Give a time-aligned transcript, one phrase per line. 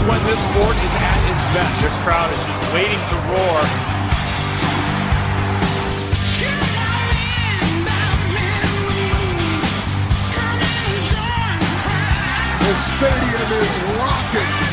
[0.00, 0.08] in baseball.
[0.08, 1.82] This is when this sport is at its best.
[1.82, 3.60] This crowd is just waiting to roar.
[12.60, 14.69] The stadium is rocking.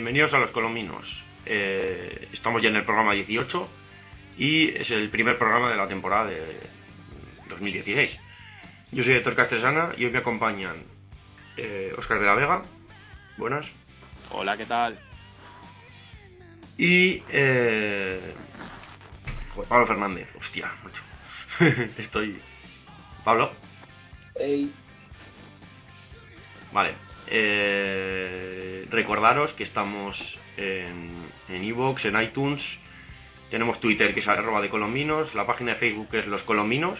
[0.00, 1.04] Bienvenidos a los Colominos.
[1.44, 3.68] Eh, estamos ya en el programa 18
[4.38, 6.58] y es el primer programa de la temporada de
[7.50, 8.10] 2016.
[8.92, 10.76] Yo soy Héctor Castresana y hoy me acompañan
[11.58, 12.62] eh, Oscar de la Vega,
[13.36, 13.66] buenas,
[14.30, 14.98] Hola, ¿qué tal?
[16.78, 18.32] y eh,
[19.68, 20.28] Pablo Fernández.
[20.40, 21.82] Hostia, macho.
[22.00, 22.40] Estoy.
[23.22, 23.52] Pablo,
[24.34, 24.72] Ey,
[26.72, 27.09] vale.
[27.30, 30.18] Eh, recordaros que estamos
[30.56, 32.62] en en iVoox, en iTunes.
[33.50, 36.98] Tenemos Twitter que es arroba de Colominos, la página de Facebook que es Los Colominos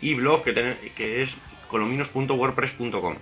[0.00, 1.34] y blog que, que es
[1.68, 3.16] colominos.wordpress.com.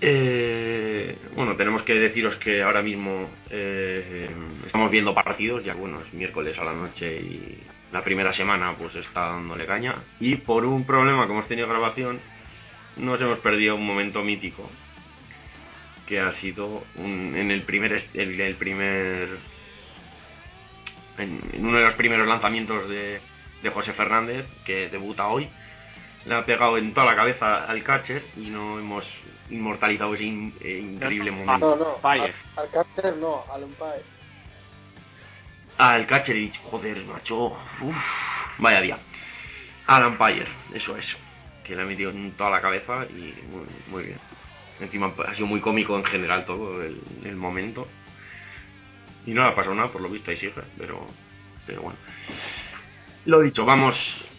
[0.00, 4.28] Eh, bueno, tenemos que deciros que ahora mismo eh,
[4.66, 7.58] estamos viendo partidos, ya bueno, es miércoles a la noche y
[7.90, 9.94] la primera semana pues está dándole caña.
[10.20, 12.20] Y por un problema que hemos tenido grabación,
[12.96, 14.68] nos hemos perdido un momento mítico
[16.06, 19.38] que ha sido un- en el primer el, el primer
[21.18, 23.20] en, en uno de los primeros lanzamientos de,
[23.62, 25.48] de José Fernández que debuta hoy.
[26.26, 29.06] Le ha pegado en toda la cabeza al catcher y no hemos
[29.50, 31.76] inmortalizado ese in- eh, increíble momento.
[31.76, 34.02] no, no, al, al catcher no, al umpire.
[35.78, 37.96] al catcher y he dicho joder macho uf,
[38.58, 38.98] vaya día
[39.86, 41.14] al umpire eso es
[41.64, 44.18] que le ha metido en toda la cabeza y muy, muy bien.
[44.80, 47.88] Encima ha sido muy cómico en general todo el, momento.
[49.26, 51.06] Y no le ha pasado nada por lo visto ahí sigue pero
[51.66, 51.98] pero bueno.
[53.24, 53.96] Lo dicho vamos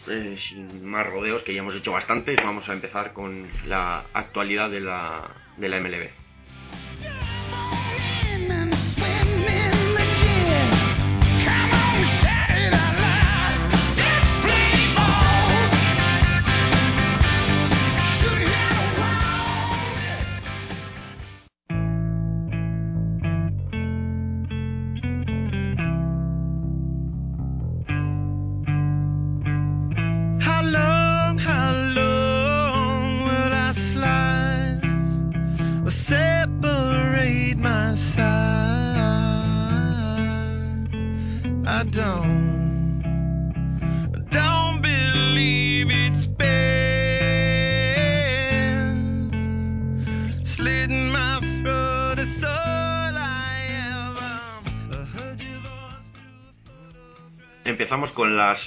[0.08, 4.70] eh, sin más rodeos que ya hemos hecho bastantes vamos a empezar con la actualidad
[4.70, 6.25] de la de la MLB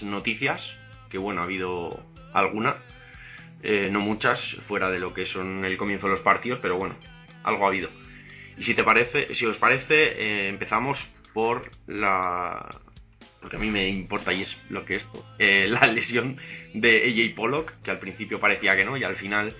[0.03, 0.61] Noticias,
[1.09, 2.03] que bueno, ha habido
[2.33, 2.77] alguna,
[3.63, 6.95] eh, no muchas, fuera de lo que son el comienzo de los partidos, pero bueno,
[7.43, 7.89] algo ha habido.
[8.57, 10.97] Y si te parece, si os parece, eh, empezamos
[11.33, 12.81] por la
[13.41, 16.37] porque a mí me importa y es lo que esto, eh, la lesión
[16.73, 19.55] de AJ Pollock, que al principio parecía que no, y al final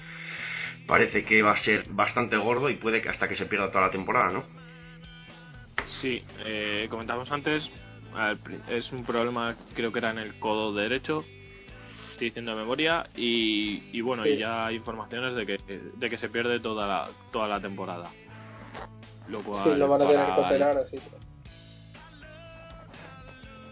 [0.86, 3.86] parece que va a ser bastante gordo y puede que hasta que se pierda toda
[3.86, 4.44] la temporada, ¿no?
[5.86, 7.70] Sí, eh, comentamos antes,
[8.70, 11.24] es un problema, creo que era en el codo derecho,
[12.12, 14.30] estoy diciendo de memoria, y, y bueno, Sí.
[14.32, 15.58] y ya hay informaciones de que,
[15.96, 18.10] de que se pierde toda la, toda la temporada.
[19.28, 21.30] Lo cual, Sí, lo van a tener que operar, así que.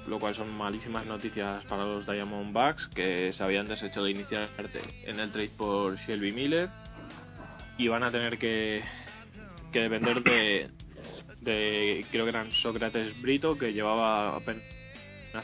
[0.08, 4.50] lo cual son malísimas noticias para los Diamondbacks que se habían deshecho de iniciar
[5.06, 6.70] en el trade por Shelby Miller
[7.78, 8.82] y van a tener que,
[9.74, 10.70] que depender de,
[11.52, 14.64] de creo que eran Sócrates Brito que llevaba apenas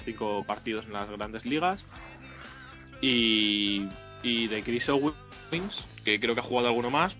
[0.05, 1.83] cinco partidos en las grandes ligas
[3.01, 3.87] y,
[4.21, 5.15] y de Chris Owens
[6.03, 7.15] que creo que ha jugado alguno más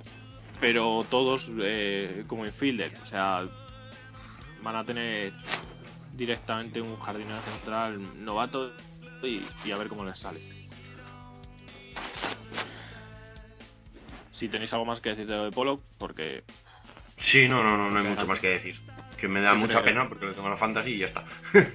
[0.59, 3.47] pero todos eh, como infielder o sea
[4.61, 5.33] van a tener
[6.15, 8.71] directamente un jardinero central novato
[9.23, 10.41] y, y a ver cómo les sale.
[14.33, 16.43] Si tenéis algo más que decir de lo de Polo, porque
[17.31, 18.79] Sí, no, no, no, no hay mucho más que decir.
[19.17, 21.23] Que me da mucha pena porque lo tengo en la fantasy y ya está.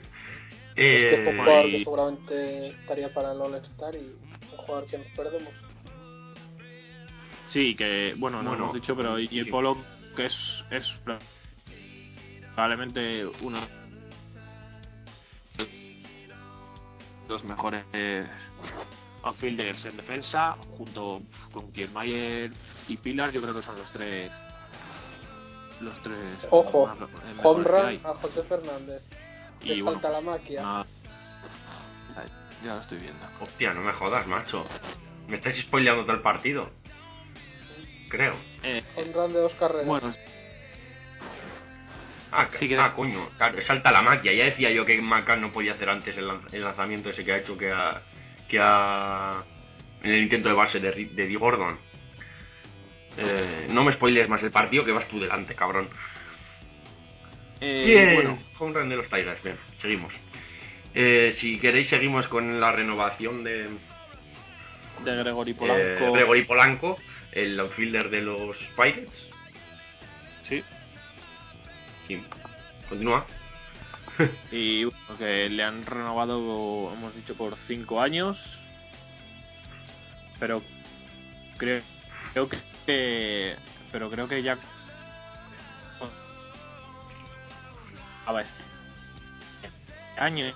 [0.80, 3.98] Es que es un Eh, jugador y- que seguramente estaría para el All-Star y
[4.52, 5.52] un jugador que nos perdemos.
[7.50, 9.38] sí, que bueno, no Bueno, lo hemos dicho, pero y sí.
[9.40, 9.76] el Polo
[10.14, 10.94] que es, es
[12.54, 13.58] probablemente uno
[17.28, 17.84] los mejores
[19.24, 21.20] outfielders en defensa, junto
[21.52, 22.52] con Kiermaier
[22.88, 24.30] y Pilar, yo creo que son los tres.
[25.80, 26.19] Los tres.
[26.50, 26.90] Ojo,
[27.44, 29.02] Home run a José Fernández.
[29.62, 30.84] Le Y falta bueno, la maquia.
[32.64, 33.25] Ya lo estoy viendo.
[33.40, 34.66] Hostia, no me jodas, macho.
[35.28, 36.69] Me estáis spoileando todo el partido.
[38.08, 38.34] Creo.
[38.64, 39.86] Eh, Home run de dos carreras.
[39.86, 40.12] bueno,
[42.31, 43.28] Ah, Sí, que- ah, coño.
[43.38, 44.32] Claro, salta la maquia.
[44.34, 47.32] Ya decía yo que McCann no podía hacer antes el, lanz- el lanzamiento ese que
[47.32, 48.02] ha hecho que ha,
[48.48, 49.44] que ha...
[50.02, 51.78] En el intento de base de, de Dee Gordon.
[53.19, 55.88] Eh, no me spoilees más el partido que vas tú delante, cabrón.
[57.61, 58.15] eh, Bien.
[58.15, 59.43] bueno, Home run de los Tigers.
[59.43, 60.12] Bien, seguimos.
[60.94, 63.69] Eh, si queréis seguimos con la renovación de
[65.05, 66.12] de Gregory eh, Polanco.
[66.12, 66.99] Gregory Polanco,
[67.32, 69.31] el outfielder de los Pirates.
[70.43, 70.62] Sí.
[72.06, 72.23] Sí.
[72.88, 73.26] Continúa.
[74.50, 78.37] Y bueno, que le han renovado, hemos dicho, por 5 años.
[80.41, 80.61] Pero
[81.56, 81.82] creo,
[82.32, 82.59] creo que,
[82.93, 83.56] que-
[83.93, 84.56] Pero creo que ya.
[88.26, 88.46] A ver.
[90.19, 90.52] Año.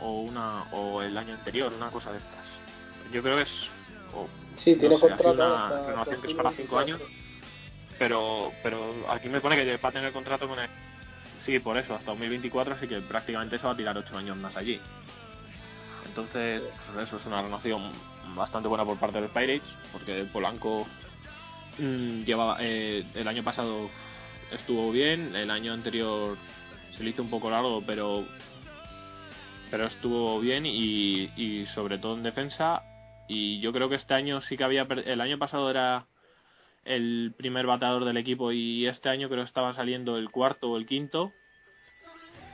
[0.00, 2.44] O, una, o el año anterior, una cosa de estas.
[3.12, 3.68] Yo creo que es.
[4.14, 6.98] o- sí, no tiene sé, contrato una renovación que es para 5 años.
[6.98, 7.96] 2024.
[7.98, 10.68] Pero, pero aquí me pone que va a tener contrato con el.
[11.44, 14.56] Sí, por eso, hasta 2024, así que prácticamente se va a tirar 8 años más
[14.56, 14.80] allí.
[16.06, 16.62] Entonces,
[16.92, 17.92] pues eso es una renovación
[18.34, 19.62] bastante buena por parte de los Pirates,
[19.92, 20.86] porque Polanco
[21.78, 23.90] mm, llevaba, eh, el año pasado
[24.50, 26.36] estuvo bien, el año anterior
[26.96, 28.26] se le hizo un poco largo, pero
[29.70, 32.82] pero estuvo bien y, y sobre todo en defensa.
[33.28, 34.82] Y yo creo que este año sí que había.
[34.82, 36.06] El año pasado era
[36.84, 40.76] el primer bateador del equipo y este año creo que estaba saliendo el cuarto o
[40.76, 41.32] el quinto.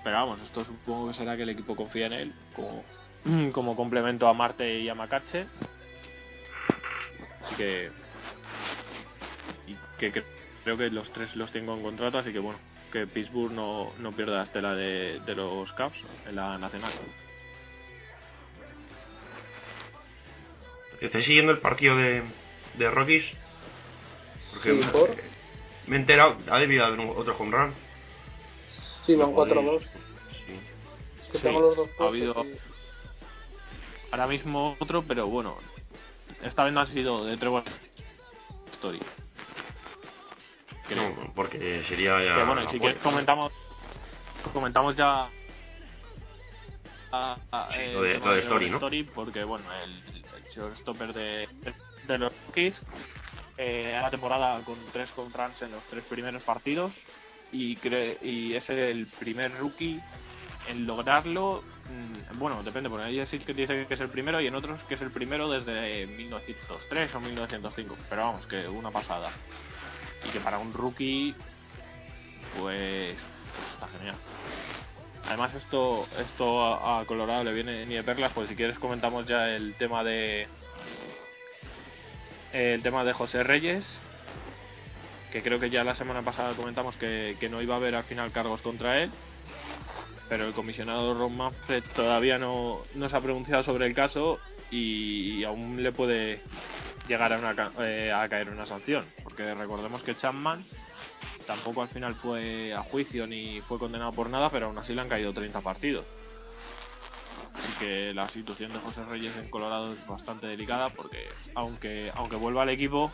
[0.03, 2.83] Pero vamos, esto supongo que será que el equipo confía en él como,
[3.53, 5.47] como complemento a Marte y a Macache.
[7.43, 8.02] Así que.
[10.11, 10.25] Que,
[10.65, 12.59] creo que los tres los tengo en contrato, así que bueno,
[12.91, 15.95] que Pittsburgh no, no pierda la estela de, de los Cubs
[16.27, 16.93] en la nacional.
[21.01, 22.23] ¿Estáis siguiendo el partido de,
[22.75, 23.25] de Rockies?
[24.53, 25.11] Porque Sí, me, por.
[25.87, 27.75] me he enterado, ha debido haber un- otro home run.
[29.07, 29.65] Sí, van No 4-2.
[29.65, 29.83] podéis-
[30.47, 30.61] sí.
[31.23, 32.57] Es que Sí, tengo los dos ha habido- y-
[34.13, 35.57] Ahora mismo otro, pero bueno,
[36.43, 37.65] esta vez no ha sido de Trevor
[38.75, 39.01] Story.
[40.89, 41.11] Creo.
[41.11, 42.35] No, porque sería ya.
[42.35, 43.53] Que bueno, si quieres comentamos
[44.53, 45.29] comentamos ya
[47.13, 49.13] a- a- Sí, el lo de- lo de Story, ¿no?
[49.15, 50.23] porque bueno, el, el
[50.55, 51.49] shortstopper de,
[52.07, 52.81] de los Rockies
[53.59, 56.93] eh, a la temporada con tres home runs en los tres primeros partidos
[57.53, 60.01] y cre- y es el primer rookie
[60.69, 64.55] en lograrlo mm, bueno depende porque hay que dice que es el primero y en
[64.55, 69.31] otros que es el primero desde 1903 o 1905 pero vamos que una pasada
[70.25, 71.35] y que para un rookie
[72.59, 73.17] pues,
[73.55, 74.17] pues está genial.
[75.27, 79.49] Además esto esto a, Colorado le viene ni de perlas pues si quieres comentamos ya
[79.49, 80.49] el tema de
[82.53, 83.87] el tema de José Reyes
[85.31, 88.05] que creo que ya la semana pasada comentamos que, que no iba a haber al
[88.05, 89.11] final cargos contra él
[90.29, 94.39] pero el comisionado Ron Manfred todavía no, no se ha pronunciado sobre el caso
[94.73, 96.41] y aún le puede
[97.07, 99.05] llegar a, una, eh, a caer una sanción.
[99.23, 100.65] Porque recordemos que Chapman
[101.47, 105.03] tampoco al final fue a juicio ni fue condenado por nada pero aún así le
[105.03, 106.07] han caído 30 partidos.
[107.55, 112.37] Así que la situación de José Reyes en Colorado es bastante delicada porque aunque aunque
[112.37, 113.13] vuelva al equipo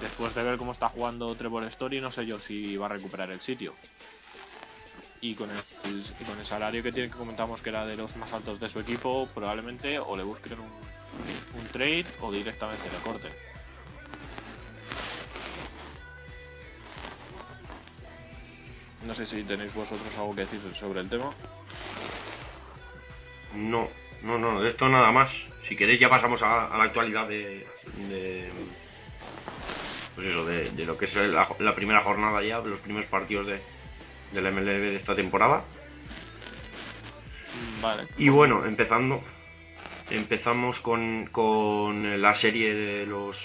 [0.00, 3.30] después de ver cómo está jugando Trevor Story no sé yo si va a recuperar
[3.30, 3.74] el sitio
[5.30, 5.62] y con el,
[6.24, 8.78] con el salario que tiene que comentamos que era de los más altos de su
[8.78, 13.32] equipo probablemente o le busquen un, un trade o directamente le corten
[19.04, 21.32] no sé si tenéis vosotros algo que decir sobre el tema
[23.54, 23.88] No,
[24.22, 25.30] no, no, de esto nada más.
[25.68, 27.66] Si queréis ya pasamos a, la actualidad de,
[28.08, 28.50] de
[30.14, 33.60] pues eso, de, lo que es la primera jornada ya, los primeros partidos de,
[34.32, 35.64] del MLB de esta temporada.
[37.80, 39.22] Vale Y bueno, empezando,
[40.10, 43.36] empezamos con, con la serie de los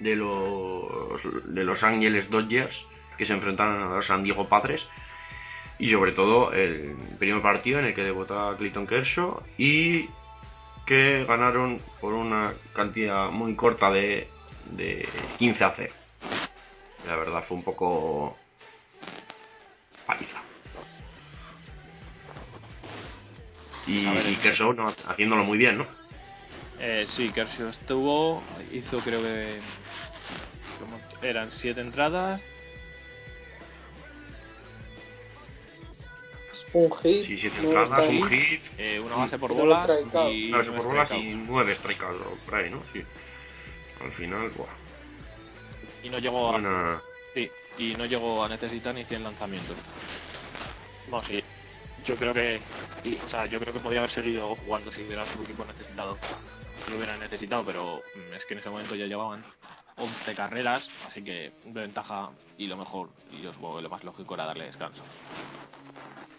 [0.00, 2.76] de los de los Ángeles Dodgers
[3.16, 4.86] que se enfrentaron a los San Diego Padres
[5.78, 10.08] y sobre todo el primer partido en el que debutaba Clayton Kershaw y
[10.86, 14.28] que ganaron por una cantidad muy corta de,
[14.66, 15.92] de 15 a 0.
[17.06, 18.36] La verdad fue un poco
[20.06, 20.40] paliza.
[23.86, 25.86] Y, ver, y Kershaw no, haciéndolo muy bien, ¿no?
[26.80, 29.60] Eh, sí, Kershaw estuvo, hizo creo que
[31.22, 32.42] eran siete entradas,
[36.72, 37.26] Un hit.
[37.26, 40.32] Sí, siete entradas, un hit, eh, una base por strikeout.
[40.32, 42.82] y nueve nueve por bolas y nueve strikeouts por ahí, ¿no?
[42.92, 43.02] Sí.
[44.04, 44.68] Al final, buah,
[46.02, 47.02] y no llegó a, buena...
[47.34, 49.76] sí, y no llegó a necesitar ni 100 lanzamientos.
[51.10, 51.42] No, sí.
[52.04, 52.60] Yo creo que,
[53.24, 56.16] o sea, yo creo que podía haber seguido jugando si hubiera su equipo necesitado,
[56.84, 59.44] si lo hubiera necesitado, pero mm, es que en ese momento ya llevaban
[59.96, 64.04] 11 carreras, así que de ventaja y lo mejor, y yo supongo que lo más
[64.04, 65.02] lógico era darle descanso.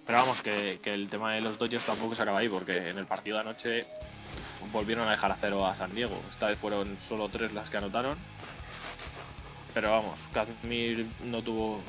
[0.06, 2.98] Pero vamos, que, que el tema de los Dodgers tampoco se acaba ahí, porque en
[2.98, 3.88] el partido de anoche
[4.72, 6.22] volvieron a dejar a cero a San Diego.
[6.32, 8.18] Esta vez fueron solo tres las que anotaron.
[9.78, 11.84] Pero vamos, Kazmir no tuvo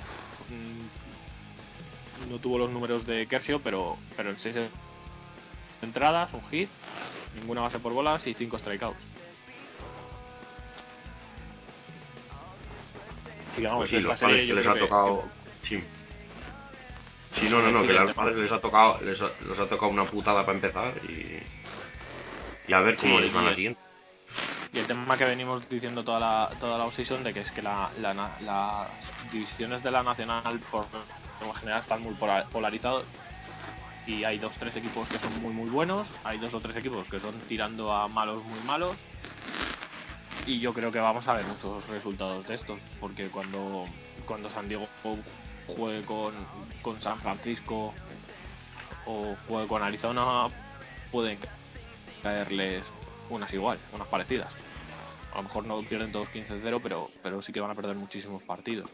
[0.50, 4.54] mm, no tuvo los números de Kershaw, pero pero en seis
[5.80, 6.68] entradas, un hit,
[7.35, 9.00] ninguna base por bolas y cinco strikeouts.
[13.57, 15.25] Y vamos, Pues sí, los serie que les ha que- tocado...
[15.62, 15.83] Sí.
[17.40, 19.66] Sí, no, no, no, que a los padres les ha tocado, les ha, les ha
[19.66, 21.38] tocado una putada para empezar y...
[22.71, 23.80] Y a ver cómo Sí, les va y- la siguiente.
[24.73, 27.91] Y el tema que venimos diciendo toda la, toda la de que es que la,
[28.01, 28.89] la las
[29.33, 30.87] divisiones de la nacional por
[31.41, 33.05] en general están muy pola- polarizados
[34.07, 37.07] y hay dos tres equipos que son muy muy buenos, hay dos o tres equipos
[37.09, 38.97] que son tirando a malos muy malos.
[40.47, 43.87] Y yo creo que vamos a ver muchos resultados de estos porque cuando
[44.27, 44.87] cuando San Diego
[45.67, 46.35] juegue con,
[46.83, 47.95] con San Francisco
[49.07, 50.49] o juegue con Arizona
[51.11, 51.39] pueden
[52.23, 52.83] caerles
[53.31, 54.53] unas igual, unas parecidas.
[55.33, 58.43] A lo mejor no pierden todos 15-0, pero, pero sí que van a perder muchísimos
[58.43, 58.89] partidos.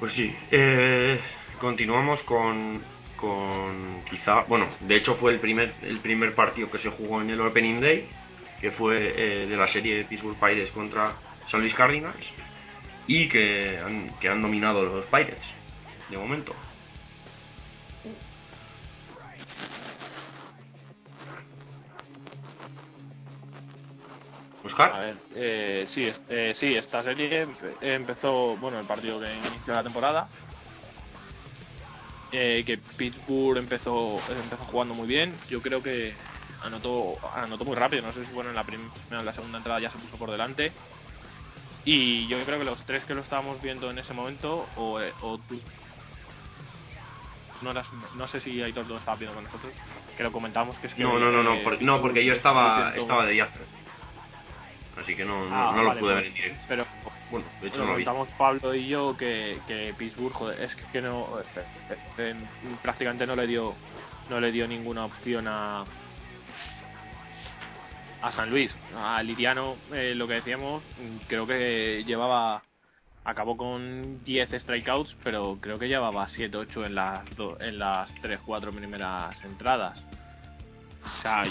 [0.00, 1.20] Pues sí, eh,
[1.60, 2.82] continuamos con,
[3.16, 7.30] con quizá, bueno, de hecho fue el primer, el primer partido que se jugó en
[7.30, 8.08] el Opening Day,
[8.60, 11.14] que fue eh, de la serie de Pittsburgh Pirates contra
[11.46, 12.26] San Luis Cardinals,
[13.06, 15.38] y que han, que han dominado los Pirates,
[16.10, 16.54] de momento.
[24.94, 29.72] A ver, eh, sí, eh, sí, esta serie empe- empezó, bueno, el partido que inició
[29.74, 30.28] la temporada,
[32.32, 35.38] eh, que Pittsburgh empezó, empezó jugando muy bien.
[35.48, 36.16] Yo creo que
[36.62, 39.80] anotó, anotó muy rápido, no sé si bueno en la primera en la segunda entrada
[39.80, 40.72] ya se puso por delante.
[41.84, 45.14] Y yo creo que los tres que lo estábamos viendo en ese momento, o, eh,
[45.20, 45.60] o tú
[47.60, 49.74] no eras, no sé si Aitor lo estaba viendo con nosotros,
[50.16, 52.32] que lo comentábamos que es que no, no, no, no, eh, por- no, porque yo
[52.34, 53.58] estaba, estaba de viaje,
[55.00, 56.64] así que no, no, Ah, no lo vale, pude ver en directo.
[56.68, 56.86] Pero
[57.30, 58.04] Bueno, de hecho lo no lo vi.
[58.04, 61.28] comentamos Pablo y yo que, que Pittsburgh joder, es que no
[62.18, 62.34] eh,
[62.82, 63.74] prácticamente no le dio
[64.30, 65.84] no le dio ninguna opción a
[68.22, 70.82] a San Luis a Liriano eh, lo que decíamos
[71.28, 72.62] creo que llevaba
[73.24, 78.14] acabó con 10 strikeouts pero creo que llevaba 7 8 en las do- en las
[78.22, 80.02] 3 4 primeras entradas
[81.18, 81.44] o sea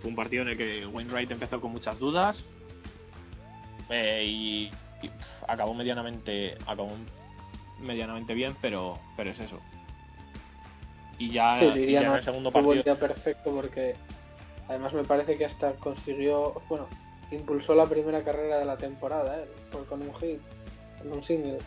[0.00, 2.42] fue un partido en el que Wainwright empezó con muchas dudas
[3.90, 4.70] eh, y,
[5.46, 6.90] acabó medianamente acabó
[7.78, 9.60] medianamente bien pero pero es eso
[11.18, 13.96] y ya, Sí, y ya en el segundo tuvo el partido día perfecto porque
[14.68, 16.86] además me parece que hasta consiguió, bueno,
[17.30, 19.48] impulsó la primera carrera de la temporada, ¿eh?
[19.88, 20.40] Con un hit,
[20.98, 21.58] con un single.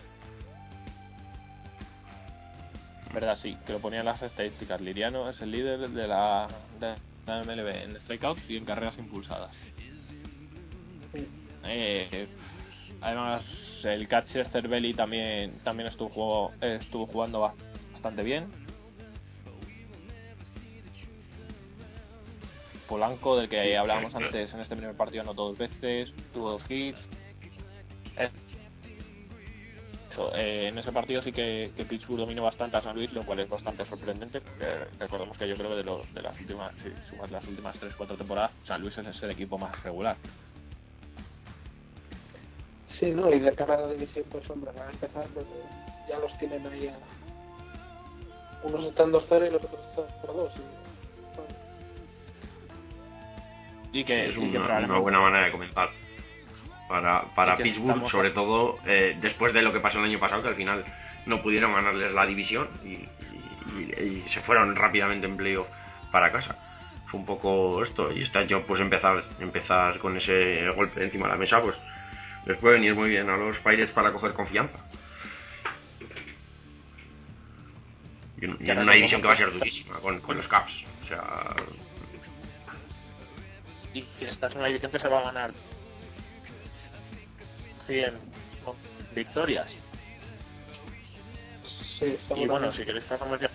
[3.13, 6.47] verdad sí que lo ponían las estadísticas Liriano es el líder de la,
[6.79, 9.51] de la MLB en strikeouts y en carreras impulsadas.
[11.63, 12.27] Eh,
[13.01, 13.43] además
[13.83, 17.55] el catcher Cervelli también también estuvo estuvo jugando ba-
[17.93, 18.51] bastante bien.
[22.87, 26.99] Polanco del que hablábamos antes en este primer partido anotó dos veces tuvo dos hits.
[28.17, 28.29] Eh,
[30.11, 33.23] eso, eh, en ese partido sí que, que Pittsburgh dominó bastante a San Luis lo
[33.23, 34.65] cual es bastante sorprendente porque
[34.99, 36.73] recordemos que yo creo que de, los- de las últimas
[37.09, 40.17] sumas las últimas 3-4 temporadas San Luis es el equipo más regular
[42.99, 43.31] Sí, ¿no?
[43.31, 45.49] Y de cara a la división, pues hombre, va a empezar porque
[46.07, 46.93] ya los tienen ahí a...
[48.63, 50.51] Unos están 2-0 y los otros están por 2.
[53.93, 53.99] Y...
[53.99, 55.89] y que, es que una, buena manera de comenzar.
[56.87, 60.43] Para, para Pittsburgh, estamos- sobre todo eh, después de lo que pasó el año pasado,
[60.43, 60.83] que al final
[61.25, 63.09] no pudieron ganarles la división y, y-
[63.77, 65.67] y- y se fueron rápidamente en playoff
[66.11, 66.55] para casa.
[67.07, 68.11] Fue un poco esto.
[68.11, 71.75] Y este año, pues empezar, empezar con ese golpe encima de la mesa, pues
[72.45, 74.77] les puede venir muy bien a los Pirates para coger confianza.
[78.39, 80.73] Y, en- y en una división que va a ser durísima con, con los Caps.
[81.03, 81.55] O sea,
[83.93, 85.51] y que esta es una división que se va a ganar
[87.87, 88.17] 100
[89.13, 89.71] victorias.
[91.99, 93.51] Sí, Y bueno, si queréis pasamos ya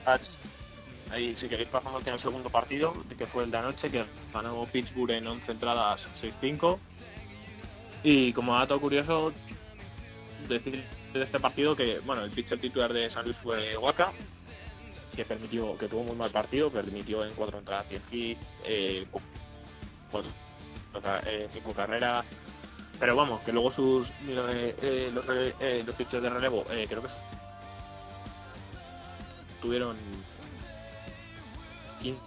[1.10, 4.64] ahí, si queréis pasamos ya al segundo partido, que fue el de anoche, que ganó
[4.66, 6.78] Pittsburgh en 11 entradas 6-5.
[8.02, 9.32] Y como dato curioso,
[10.48, 14.12] decir de este partido que, bueno, el pitcher titular de San Luis fue Waka,
[15.14, 19.06] que permitió, que tuvo muy mal partido, permitió en cuatro entradas 10 hits, eh,
[20.10, 20.30] cuatro-
[21.26, 22.26] eh, cinco carreras.
[22.98, 26.86] Pero vamos, que luego sus eh, eh, los, rele- eh, los pitchers de relevo, eh,
[26.88, 27.08] creo que
[29.60, 29.96] tuvieron
[32.02, 32.20] 15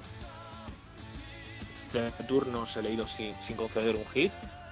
[2.27, 2.69] turnos
[3.17, 4.31] sin, sin conceder un hit,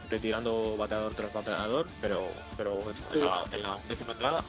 [0.10, 2.80] retirando bateador tras bateador, pero pero
[3.14, 4.44] en la, en la décima entrada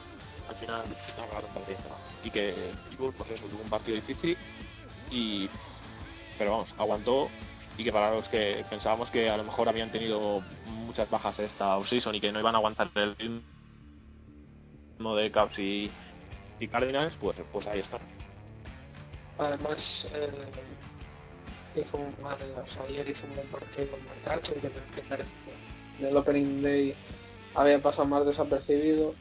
[0.47, 0.83] al final
[1.17, 1.79] agarraron partido.
[2.23, 4.37] Y que Pittsburgh, pues eso, tuvo un partido difícil
[5.11, 5.49] y
[6.37, 7.29] pero vamos, aguantó
[7.77, 11.77] y que para los que pensábamos que a lo mejor habían tenido muchas bajas esta
[11.77, 15.89] offseason y que no iban a aguantar el ritmo de Cubs y,
[16.59, 18.01] y Cardinals, pues, pues ahí están.
[19.37, 20.29] Además, eh,
[21.75, 25.25] hizo un, o sea, ayer hizo un buen partido con Marcacho, que el, primer,
[25.99, 26.95] en el Opening Day
[27.55, 29.13] había pasado más desapercibido.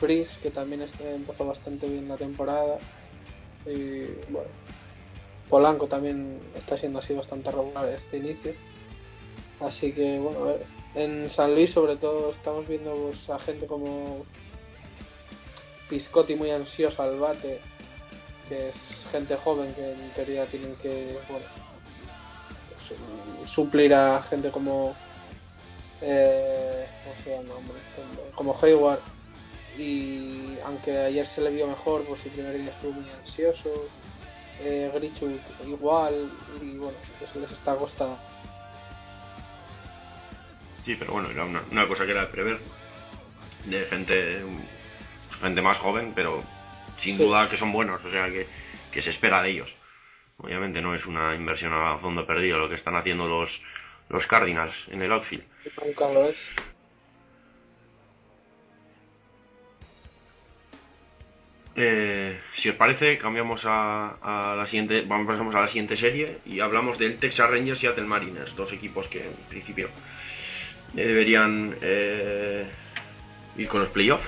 [0.00, 2.78] Freeze, que también este- empezó bastante bien la temporada.
[3.66, 4.48] Y bueno,
[5.48, 8.52] Polanco también está siendo así bastante regular este inicio.
[9.60, 10.54] Así que bueno.
[10.94, 14.24] En San Luis sobre todo estamos viendo pues, a gente como
[15.90, 17.60] Piscotti muy ansiosa al bate,
[18.48, 18.74] que es
[19.12, 21.44] gente joven que en teoría tienen que bueno,
[22.88, 24.94] su- suplir a gente como
[26.02, 27.54] eh, ¿cómo se llama,
[28.34, 29.00] como Hayward
[29.76, 33.88] y aunque ayer se le vio mejor pues su primer día estuvo muy ansioso
[34.60, 36.30] eh, Grichuk igual
[36.60, 38.18] y bueno eso les está costando
[40.84, 42.58] sí, pero bueno, era una, una cosa que era de prever.
[43.66, 44.42] De gente,
[45.40, 46.42] gente más joven, pero
[47.02, 47.22] sin Sí.
[47.24, 48.46] duda que son buenos, o sea que,
[48.90, 49.68] que se espera de ellos.
[50.38, 53.50] Obviamente no es una inversión a fondo perdido lo que están haciendo los,
[54.08, 55.44] los Cardinals en el outfield.
[55.84, 56.36] nunca lo es
[61.80, 66.38] Eh, si os parece, cambiamos a, a la siguiente, vamos pasamos a la siguiente serie
[66.44, 69.88] y hablamos del Texas Rangers y Seattle Mariners, dos equipos que en principio
[70.96, 72.66] eh, deberían eh,
[73.56, 74.26] ir con los playoffs,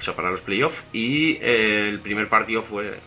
[0.00, 0.76] o sea, para los playoffs.
[0.92, 2.98] Y eh, el primer partido fue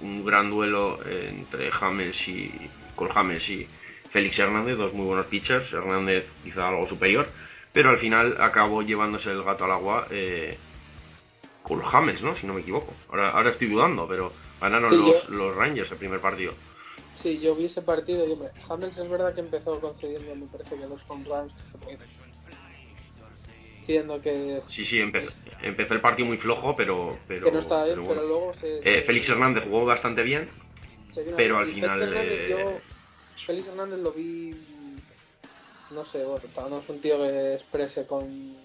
[0.00, 2.52] un gran duelo entre James y
[2.94, 3.66] Cole James y
[4.14, 5.72] Félix Hernández, dos muy buenos pitchers.
[5.72, 7.26] Hernández quizá algo superior,
[7.72, 10.06] pero al final acabó llevándose el gato al agua.
[10.08, 10.56] Eh,
[11.64, 12.36] Cole James, ¿no?
[12.36, 12.94] Si no me equivoco.
[13.08, 16.54] Ahora, ahora estoy dudando, pero ganaron Sí, los, yo- los Rangers el primer partido.
[17.24, 20.76] Sí, yo vi ese partido y hombre, Hamels es verdad que empezó concediendo, me parece
[20.76, 21.52] que los home runs,
[24.22, 27.18] que, Sí, sí, empezó, empezó el partido muy flojo, pero.
[27.26, 28.78] pero que no estaba bien, pero luego se...
[28.78, 30.48] Eh, Félix Hernández jugó bastante bien.
[31.36, 32.80] pero al final, eh,
[33.46, 35.02] Félix Hernández lo vi,
[35.90, 38.56] no sé, bueno, no es un tío que exprese con,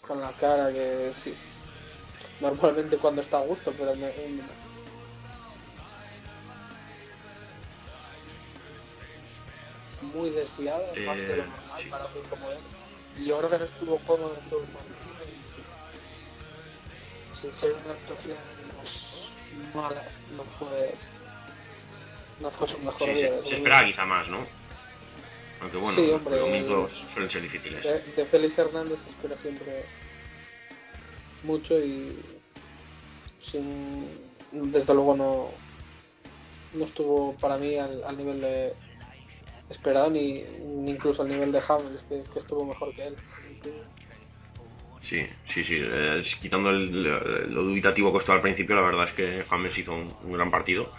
[0.00, 1.34] con la cara que sí,
[2.40, 4.74] normalmente cuando está a gusto, pero me, me-
[10.02, 11.90] muy desviado, más de lo Eh, normal sí.
[11.90, 12.58] para un como él.
[13.16, 14.68] Y yo creo que no estuvo cómodo en todo el
[17.40, 18.38] Sin ser una actuación
[18.72, 20.94] pues, mala, no fue,
[22.40, 23.42] no fue su mejor Sí, día.
[23.42, 24.46] se, se esperaba quizá más, ¿no?
[25.60, 27.84] Aunque bueno, Sí, los hombre, domingos suelen ser difíciles.
[27.84, 29.82] De, de Félix Hernández se espera siempre
[31.42, 32.16] mucho y
[33.52, 34.08] sin,
[34.72, 35.50] desde luego no,
[36.72, 38.74] no estuvo para mí al, al nivel de
[39.70, 43.16] esperado ni, ni incluso al nivel de Hamels que, que estuvo mejor que él.
[45.02, 45.20] Sí,
[45.52, 45.74] sí, sí.
[45.78, 47.02] eh, quitando el-
[47.54, 50.50] lo dubitativo que estuvo al principio, la verdad es que James hizo un, un gran
[50.50, 50.90] partido.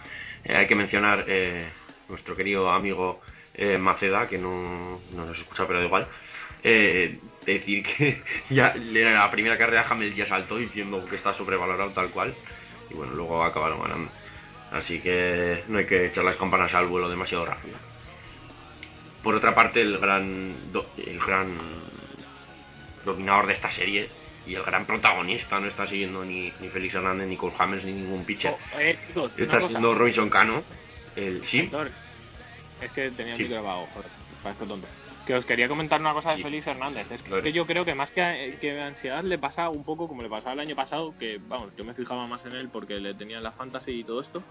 [0.44, 1.68] Eh, hay que mencionar eh,
[2.08, 3.20] nuestro querido amigo
[3.54, 6.08] eh, Maceda, que no, no nos escucha, pero da igual.
[7.44, 12.34] Decir que ya la primera carrera Hamel ya saltó diciendo que está sobrevalorado tal cual.
[12.90, 14.10] Y bueno, luego acabaron ganando.
[14.72, 17.76] Así que no hay que echar las campanas al vuelo demasiado rápido.
[19.22, 20.54] Por otra parte, el gran,
[20.98, 21.56] el gran
[23.04, 24.08] dominador de esta serie
[24.46, 27.92] y el gran protagonista no está siguiendo ni, ni Félix Hernández, ni Cole Hamels, ni
[27.92, 28.52] ningún pitcher.
[28.74, 29.68] Oh, eh, chicos, está cosa.
[29.68, 30.62] siendo Robinson Cano.
[31.16, 31.68] El, sí,
[32.80, 33.42] Es que tenía Sí.
[33.42, 34.10] el micro abajo, joder,
[34.42, 34.86] parezco tonto.
[35.26, 36.42] Que os quería comentar una cosa de Sí.
[36.44, 37.10] Félix Hernández.
[37.10, 37.54] Es que eres.
[37.54, 40.60] yo creo que más que, que ansiedad le pasa un poco como le pasaba el
[40.60, 43.52] año pasado, que vamos, yo me fijaba más en él porque le tenía en la
[43.52, 44.42] fantasy y todo esto,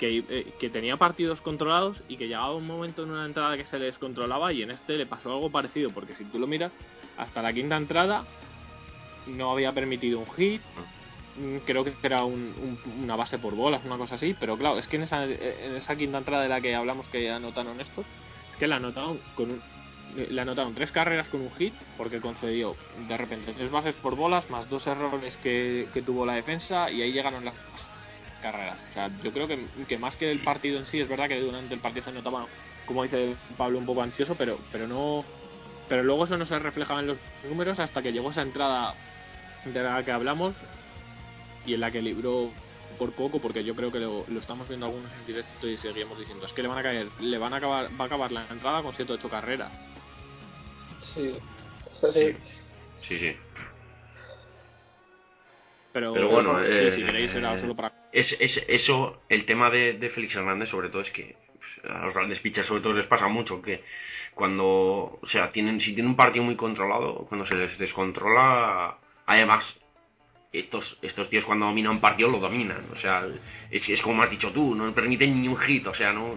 [0.00, 3.66] que, eh, que tenía partidos controlados y que llegaba un momento en una entrada que
[3.66, 6.72] se le descontrolaba y en este le pasó algo parecido, porque si tú lo miras,
[7.18, 8.24] hasta la quinta entrada
[9.26, 10.62] no había permitido un hit,
[11.36, 14.78] mm, creo que era un- un- una base por bolas, una cosa así, pero claro,
[14.78, 18.04] es que en esa, en esa quinta entrada de la que hablamos que anotaron esto,
[18.50, 19.62] es que la anotaron con un,
[20.16, 22.74] le anotaron tres carreras con un hit porque concedió
[23.06, 27.00] de repente tres bases por bolas más dos errores que, que tuvo la defensa y
[27.00, 27.54] ahí llegaron las
[28.40, 28.78] carreras.
[28.90, 31.40] O sea, yo creo que, que más que el partido en sí, es verdad que
[31.40, 32.48] durante el partido se notaba,
[32.86, 35.24] como dice Pablo, un poco ansioso, pero, pero no.
[35.88, 38.94] Pero luego eso no se reflejaba en los números hasta que llegó esa entrada
[39.64, 40.54] de la que hablamos
[41.66, 42.50] y en la que libró
[42.98, 46.18] por poco, porque yo creo que lo, lo estamos viendo algunos en directo y seguimos
[46.18, 48.46] diciendo, es que le van a caer, le van a acabar, va a acabar la
[48.50, 49.72] entrada con 7 o 8 carreras.
[51.14, 51.34] Sí.
[51.90, 52.36] Eso sí.
[53.02, 53.36] Sí, sí.
[55.92, 59.70] Pero, Pero bueno, sí, eh, si queréis era solo para Es, es, eso, el tema
[59.70, 62.92] de, de Félix Hernández, sobre todo, es que pues, a los grandes pitchers, sobre todo,
[62.92, 63.82] les pasa mucho que
[64.34, 68.98] cuando, o sea, tienen, si tienen un partido muy controlado, cuando se les descontrola,
[69.36, 69.74] además,
[70.52, 73.24] estos, estos tíos cuando dominan un partido lo dominan, o sea,
[73.70, 76.34] es, es como has dicho tú, no permiten ni un hit, o sea, no,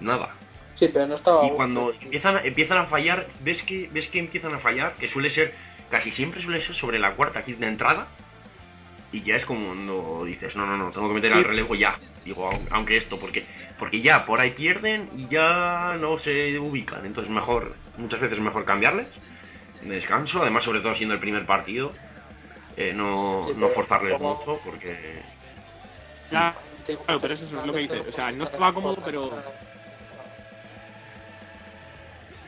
[0.00, 0.34] nada.
[0.74, 1.46] Sí, pero no estaba.
[1.46, 5.28] Y cuando empiezan, empiezan a fallar, ves que, ves que empiezan a fallar, que suele
[5.30, 5.52] ser,
[5.90, 8.08] casi siempre suele ser sobre la cuarta, quinta entrada,
[9.12, 11.98] y ya es como cuando dices, no, no, no, tengo que meter al relevo ya.
[12.24, 13.44] Digo, aun- aunque esto, porque
[13.78, 17.04] porque ya por ahí pierden y ya no se ubican.
[17.04, 19.08] Entonces mejor, muchas veces es mejor cambiarles
[19.82, 21.92] de descanso, además sobre todo siendo el primer partido,
[22.76, 25.22] eh, no, Sí, no forzarles como- mucho, porque
[26.30, 29.30] Ya, Claro, pero eso es lo que dice, o sea, no estaba cómodo, pero-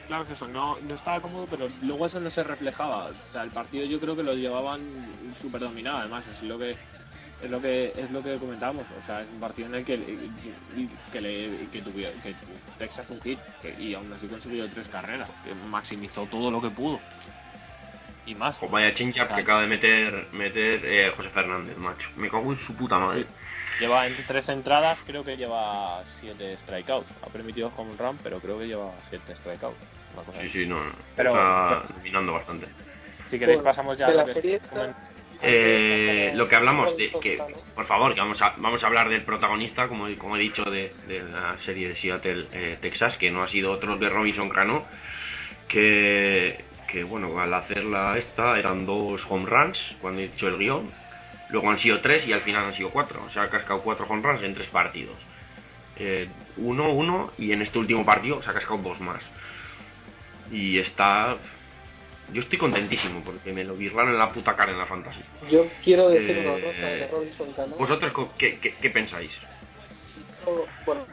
[0.06, 3.06] Claro que eso, no, no estaba cómodo, pero luego eso no se reflejaba.
[3.06, 6.76] O sea, el partido yo creo que lo llevaban súper dominado, además, es lo que
[7.40, 8.90] es lo que es lo que comentábamos.
[8.90, 9.96] O sea, es un partido en el que,
[11.10, 12.34] que, le, que, tuviera, que
[12.78, 16.70] Texas un hit que- y aún así consiguió tres carreras, que maximizó todo lo que
[16.70, 17.00] pudo.
[18.26, 18.56] Y más.
[18.58, 22.08] pues vaya changeup que acaba de meter meter eh, José Fernández, macho.
[22.16, 23.26] Me cago en su puta madre.
[23.80, 27.06] Lleva en tres entradas, creo que lleva siete strikeouts.
[27.22, 29.76] Ha permitido home run, pero creo que lleva siete strikeouts.
[30.14, 30.62] Una cosa Sí, así.
[30.62, 32.66] sí, no, no, Pero- está dominando bastante.
[33.30, 34.94] Si queréis Bueno, pasamos ya a la lo que esta-
[35.42, 37.42] Eh, lo que hablamos de que,
[37.74, 40.94] por favor, que vamos a, vamos a hablar del protagonista, como, como he dicho, de,
[41.08, 44.86] de la serie de Seattle, eh, Texas, que no ha sido otro de Robinson Cano,
[45.68, 50.88] que, que bueno, al hacerla esta eran dos home runs, cuando he dicho el guion,
[51.50, 54.06] luego han sido tres y al final han sido cuatro, o sea, ha cascado cuatro
[54.08, 55.16] home runs en tres partidos.
[55.96, 56.28] Eh,
[56.58, 59.22] uno, uno, y en este último partido se ha cascado dos más.
[60.52, 61.36] Y está...
[62.32, 65.20] Yo estoy contentísimo porque me lo virlaron en la puta cara en la fantasy.
[65.50, 67.76] Yo quiero decir Eh, una cosa de Robinson Cano.
[67.76, 69.36] ¿Vosotros qué, qué, qué pensáis?
[70.86, 71.06] Bueno.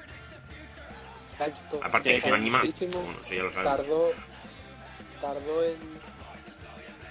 [1.81, 3.01] Aparte que es un animal, Muchísimo.
[3.01, 3.77] bueno, eso ya lo sabemos.
[3.77, 4.11] tardó
[5.21, 5.77] tardó en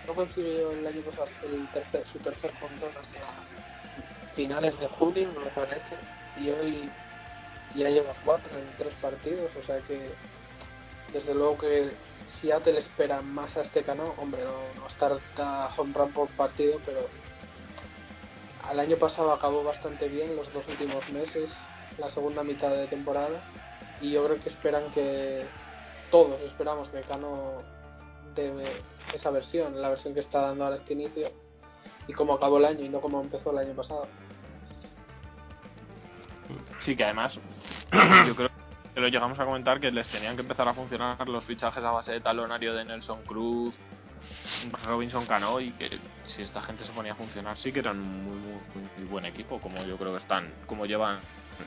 [0.07, 5.51] no consiguió el año pasado el tercer, su tercer run hasta finales de junio me
[5.51, 5.96] parece
[6.38, 6.90] y hoy
[7.75, 10.11] ya lleva cuatro en tres partidos o sea que
[11.12, 11.90] desde luego que
[12.40, 17.07] Seattle espera más a este cano hombre no, no starta home run por partido pero
[18.68, 21.51] al año pasado acabó bastante bien los dos últimos meses
[21.99, 23.40] la segunda mitad de temporada
[24.01, 25.46] y yo creo que esperan que
[26.11, 27.62] todos esperamos que Cano
[28.42, 28.83] dé
[29.14, 31.33] esa versión, la versión que está dando ahora este inicio
[32.07, 34.07] y cómo acabó el año y no como empezó el año pasado.
[36.81, 37.35] Sí, que además
[38.26, 38.50] yo creo
[38.94, 41.90] que lo llegamos a comentar que les tenían que empezar a funcionar los fichajes a
[41.90, 43.79] base de talonario de Nelson Cruz,
[44.87, 48.24] Robinson Cano y que si esta gente se ponía a funcionar sí que eran un
[48.24, 51.20] muy, muy, muy buen equipo como yo creo que están, como llevan,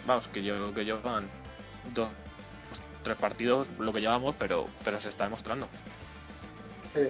[0.06, 1.30] vamos, que yo creo que llevan
[1.94, 2.10] dos,
[3.04, 5.68] tres partidos lo que llevamos, pero pero se está demostrando.
[6.94, 7.08] Sí.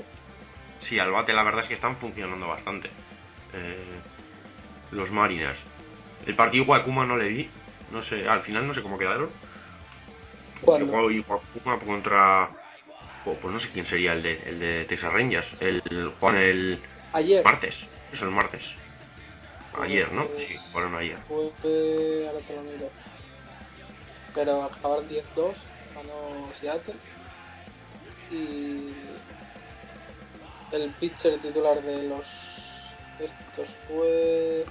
[0.88, 2.90] Sí, al bate la verdad es que están funcionando bastante.
[3.54, 4.00] Eh,
[4.92, 5.60] los Mariners.
[6.26, 7.50] El partido Guacuma no le vi.
[7.92, 9.30] No sé, al final no sé cómo quedaron.
[10.62, 10.88] ¿Cuándo?
[10.88, 12.50] Jugó Guacuma contra...
[13.26, 15.48] oh, pues no sé quién sería el de, el de Texas Rangers.
[15.60, 16.80] El Juan el
[17.14, 17.76] Ayer martes.
[18.12, 18.64] Es el martes.
[19.80, 20.28] Ayer, ¿no?
[20.38, 21.18] Sí, fueron ayer.
[21.28, 22.90] fue ahora te lo miro.
[24.34, 25.54] Pero acabar 10-2
[25.96, 26.96] ganó Seattle
[28.32, 28.94] y
[30.74, 32.26] el pitcher titular de los
[33.20, 34.66] estos fue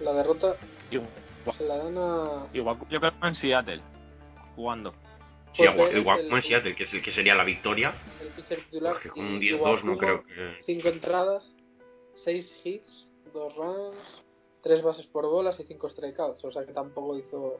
[0.00, 0.56] la derrota
[0.90, 1.10] Igual,
[1.56, 3.80] se la dan a igual yo creo que en Seattle
[4.54, 4.92] jugando.
[5.54, 8.28] Sí, igual, igual el- como en Seattle, que es el que sería la victoria, el
[8.28, 8.92] pitcher titular.
[8.94, 10.62] porque con un igual 10-2 no creo que...
[10.66, 11.50] Cinco entradas,
[12.24, 13.96] seis hits, dos runs,
[14.62, 16.44] tres bases por bolas y cinco strikeouts.
[16.44, 17.58] O sea que tampoco hizo.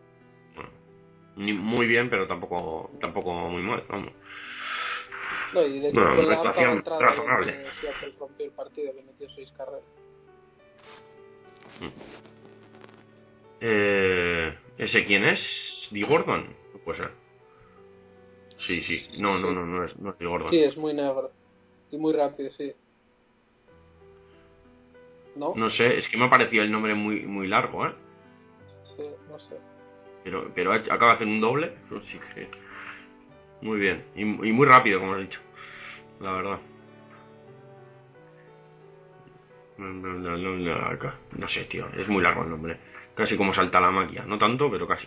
[1.36, 4.12] Ni muy bien, pero tampoco tampoco muy mal, vamos.
[5.52, 7.66] No, y de hecho Bueno, la actuación razonable.
[8.18, 9.84] rompió el partido que metió seis carreras.
[13.60, 15.88] Eh, ¿Ese quién es?
[15.90, 16.54] ¿Di Gordon?
[16.72, 17.10] No puede ser.
[18.58, 19.06] Sí, sí.
[19.18, 20.50] No, no, no, no es, no es Di Gordon.
[20.50, 21.30] Sí, es muy negro.
[21.90, 22.72] Y muy rápido, sí.
[25.36, 25.54] ¿No?
[25.54, 27.94] No sé, es que me ha parecido el nombre muy muy largo, ¿eh?
[28.96, 29.56] Sí, no sé.
[30.24, 32.48] Pero, pero acaba de hacer un doble, así que...
[33.62, 34.04] Muy bien.
[34.14, 35.40] Y, y muy rápido, como has dicho.
[36.20, 36.58] La verdad.
[39.78, 41.88] No, sé, tío.
[41.96, 42.76] Es muy largo el nombre.
[43.14, 44.24] Casi como salta la máquina.
[44.24, 45.06] No tanto, pero casi.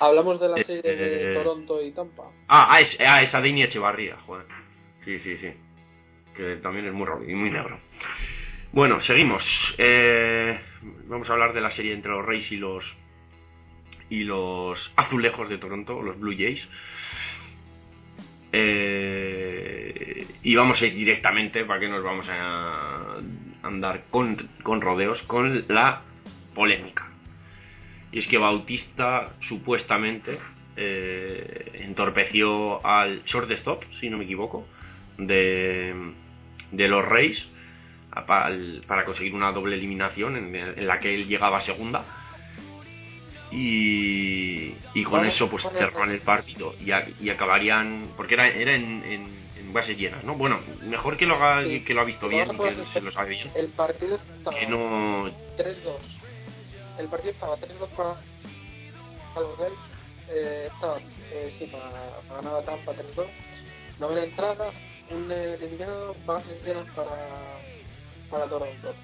[0.00, 2.24] Hablamos de la Eh, serie de eh, Toronto y Tampa.
[2.48, 4.46] Ah, ah, es, ah, esa Dini Echevarría, joder.
[5.04, 5.52] Sí, sí, sí.
[6.34, 7.78] Que también es muy rápido y muy negro.
[8.72, 9.44] Bueno, seguimos.
[9.78, 10.58] Eh,
[11.06, 12.84] vamos a hablar de la serie entre los Rays y los
[14.10, 16.66] y los azulejos de Toronto, los Blue Jays.
[18.56, 23.16] Eh, y vamos a ir directamente, para que nos vamos a
[23.64, 24.38] andar con,
[24.80, 26.02] rodeos, con la
[26.54, 27.10] polémica.
[28.12, 30.38] Y es que Bautista supuestamente
[30.76, 34.68] eh, entorpeció al shortstop, si no me equivoco,
[35.18, 36.12] de,
[36.70, 37.48] los Reyes
[38.28, 42.04] para conseguir una doble eliminación en, en la que él llegaba a segunda.
[43.54, 48.48] Y, y con eso pues el- cerraban el partido y, a- y acabarían porque era,
[48.48, 50.34] era en, en, en bases llenas, ¿no?
[50.34, 51.80] Bueno, mejor que lo haga Sí.
[51.84, 55.26] que lo ha visto bien, que se lo sabe bien, El partido estaba que no
[55.56, 55.96] 3-2.
[56.98, 58.16] El partido estaba 3-2 para
[59.34, 59.78] para los Reyes.
[60.30, 60.98] Eh, estaba,
[61.32, 63.26] eh, sí, para, ganaba Tampa 3-2.
[64.00, 64.70] Novena entrada,
[65.10, 67.10] un eliminado, bases llenas para,
[68.30, 68.94] para Toronto.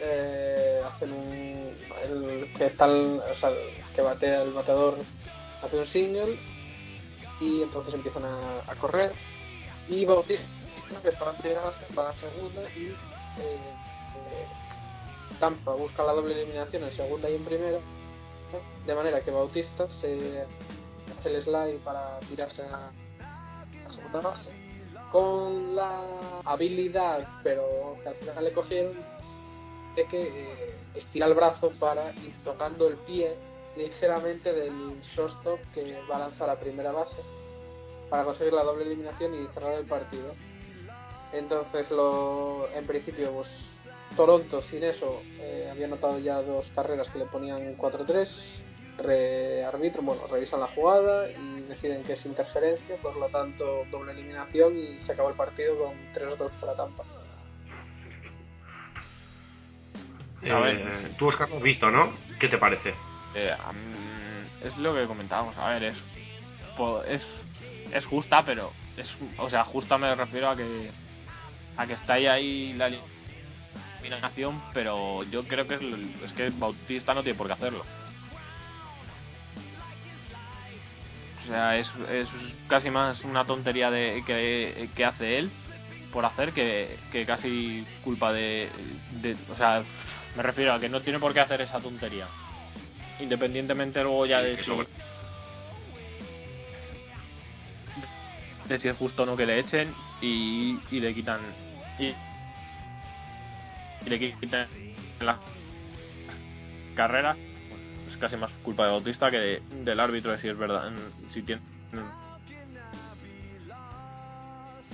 [0.00, 1.74] Eh, hacen un.
[2.02, 3.50] El que está o sea,
[3.94, 4.98] que batea el bateador
[5.62, 6.38] hace un single
[7.40, 9.12] y entonces empiezan a, correr.
[9.88, 10.44] Y Bautista,
[11.02, 12.86] que base, va a segunda y.
[12.86, 12.94] eh,
[13.38, 14.64] eh,
[15.40, 17.78] Tampa busca la doble eliminación en segunda y en primera,
[18.86, 20.44] de manera que Bautista se
[21.18, 22.90] hace el slide para tirarse a
[23.84, 24.50] la segunda base,
[25.10, 26.02] con la
[26.44, 27.62] habilidad, pero
[28.02, 28.92] que al final le cogieron,
[29.94, 33.36] de que eh, estira el brazo para ir tocando el pie
[33.76, 37.16] ligeramente del shortstop que va a lanzar primera base
[38.08, 40.34] para conseguir la doble eliminación y cerrar el partido.
[41.32, 43.48] Entonces, lo, en principio, pues
[44.14, 48.28] Toronto sin eso eh, había notado ya dos carreras que le ponían 4-3.
[48.98, 54.12] Re arbitro, bueno, revisan la jugada y deciden que es interferencia, por lo tanto doble
[54.12, 57.02] eliminación y se acabó el partido con 3-2 para Tampa.
[60.50, 60.76] A ver.
[60.76, 62.12] Eh, tú, Oscar, lo has visto, ¿no?
[62.38, 62.94] ¿Qué te parece?
[63.34, 65.56] Eh, mí- es lo que comentábamos.
[65.58, 65.96] A ver, es,
[67.08, 67.22] es
[67.92, 70.90] es justa, pero es, o sea, justa me refiero a que
[71.76, 72.90] a que está ahí, ahí la
[74.00, 75.80] eliminación, pero yo creo que es,
[76.24, 77.84] es que Bautista no tiene por qué hacerlo.
[81.44, 82.28] O sea, es, es
[82.68, 85.50] casi más una tontería de que, que hace él
[86.12, 88.70] por hacer que, que casi culpa de,
[89.20, 89.82] de- O sea,
[90.36, 92.26] me refiero a que no tiene por qué hacer esa tontería.
[93.20, 94.88] Independientemente luego ya de si, sobre-
[98.68, 101.40] de si es justo o no que le echen y, y le quitan
[101.98, 102.06] y,
[104.06, 104.66] y le quitan
[105.20, 105.38] la
[106.96, 107.36] carrera
[107.68, 107.80] pues
[108.14, 110.90] es casi más culpa de Bautista que de- del árbitro de si es verdad
[111.32, 111.60] si tiene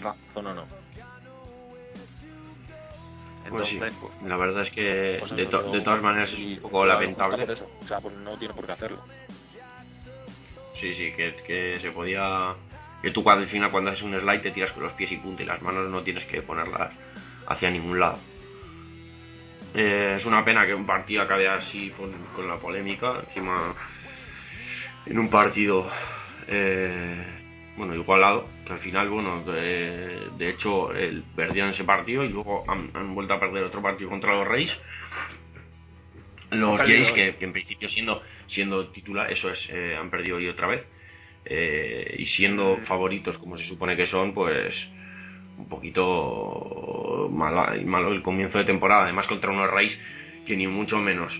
[0.02, 0.66] razón o no
[3.48, 6.84] Pues sí, pues, la verdad es que pues de, to- todas maneras es un poco
[6.84, 7.46] lamentable.
[7.82, 8.98] o sea pues no tiene por qué hacerlo
[10.74, 12.54] Sí, sí, que, que se podía.
[13.02, 15.16] Que tú cuando, al final cuando haces un slide te tiras con los pies y
[15.16, 16.92] punta y las manos no tienes que ponerlas
[17.46, 18.18] hacia ningún lado.
[19.74, 23.20] Eh, es una pena que un partido acabe así con, con la polémica.
[23.26, 23.74] Encima,
[25.06, 25.90] en un partido,
[26.46, 27.39] eh,
[27.80, 32.90] bueno, igualado, que al final, bueno, de hecho, el, perdieron ese partido y luego han,
[32.94, 34.78] han vuelto a perder otro partido contra los Reyes.
[36.50, 40.48] Los Jays, que, que en principio siendo, siendo titular, eso es, eh, han perdido hoy
[40.48, 40.86] otra vez.
[41.44, 42.84] Eh, y siendo Mm.
[42.84, 44.74] favoritos como se supone que son, pues
[45.56, 49.04] un poquito mala- malo el comienzo de temporada.
[49.04, 49.98] Además contra unos Rays
[50.46, 51.32] que ni mucho menos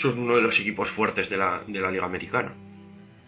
[0.00, 2.54] son uno de los equipos fuertes de la, de la Liga Americana.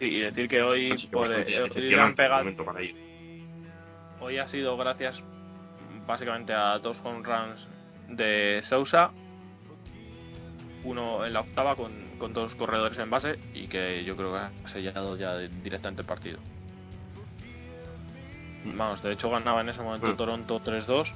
[0.01, 2.79] Y decir que hoy, que por, eh, hoy han pegado, para
[4.19, 5.21] hoy ha sido gracias
[6.07, 7.67] básicamente a dos home runs
[8.09, 9.11] de Sousa,
[10.83, 14.39] uno en la octava con, con dos corredores en base y que yo creo que
[14.39, 16.39] ha sellado ya directamente el partido.
[18.65, 20.17] Vamos, de hecho ganaba en ese momento Mm.
[20.17, 21.11] Toronto 3-2.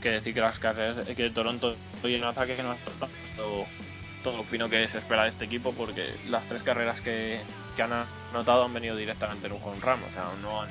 [0.00, 3.66] Que decir que las carreras, que Toronto hoy en ataque que no ha estado
[4.26, 7.40] todo, fino que se espera de este equipo porque las tres carreras que,
[7.76, 7.92] que han
[8.32, 10.68] anotado han venido directamente en un home run, o sea, no han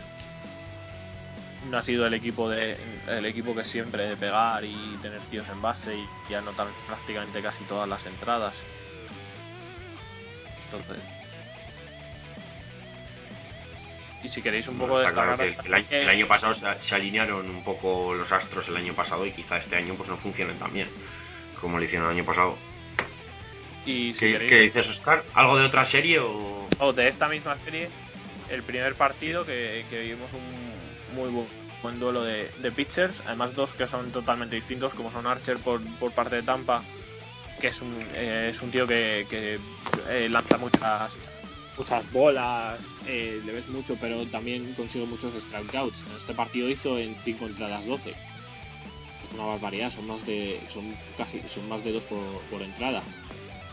[1.70, 5.48] no ha sido el equipo de el equipo que siempre de pegar y tener tíos
[5.50, 8.54] en base y, y anotar prácticamente casi todas las entradas.
[10.66, 11.02] Entonces,
[14.22, 16.94] y si queréis un poco Está claro que el, año, el año pasado se, se
[16.94, 20.60] alinearon un poco los astros el año pasado y quizá este año pues no funcionen
[20.60, 20.90] tan bien
[21.62, 22.58] como lo hicieron el año pasado.
[23.86, 25.24] Y si ¿Qué, queréis- qué dices, Oscar?
[25.34, 26.68] ¿Algo de otra serie o...?
[26.80, 27.90] o de esta misma serie,
[28.50, 31.48] el primer partido que, que vimos un muy bu-
[31.82, 35.82] buen duelo de, de pitchers, además dos que son totalmente distintos, como son Archer por,
[36.00, 36.84] por parte de Tampa,
[37.62, 39.60] que es un, eh, es un tío que, que
[40.10, 41.12] eh, lanza muchas
[41.78, 46.06] muchas bolas, eh, le ves mucho, pero también consigue muchos strikeouts.
[46.10, 48.12] En este partido hizo en 5 entradas 12.
[48.12, 52.20] Es una barbaridad, son más de son casi son más de dos por,
[52.50, 53.04] por entrada.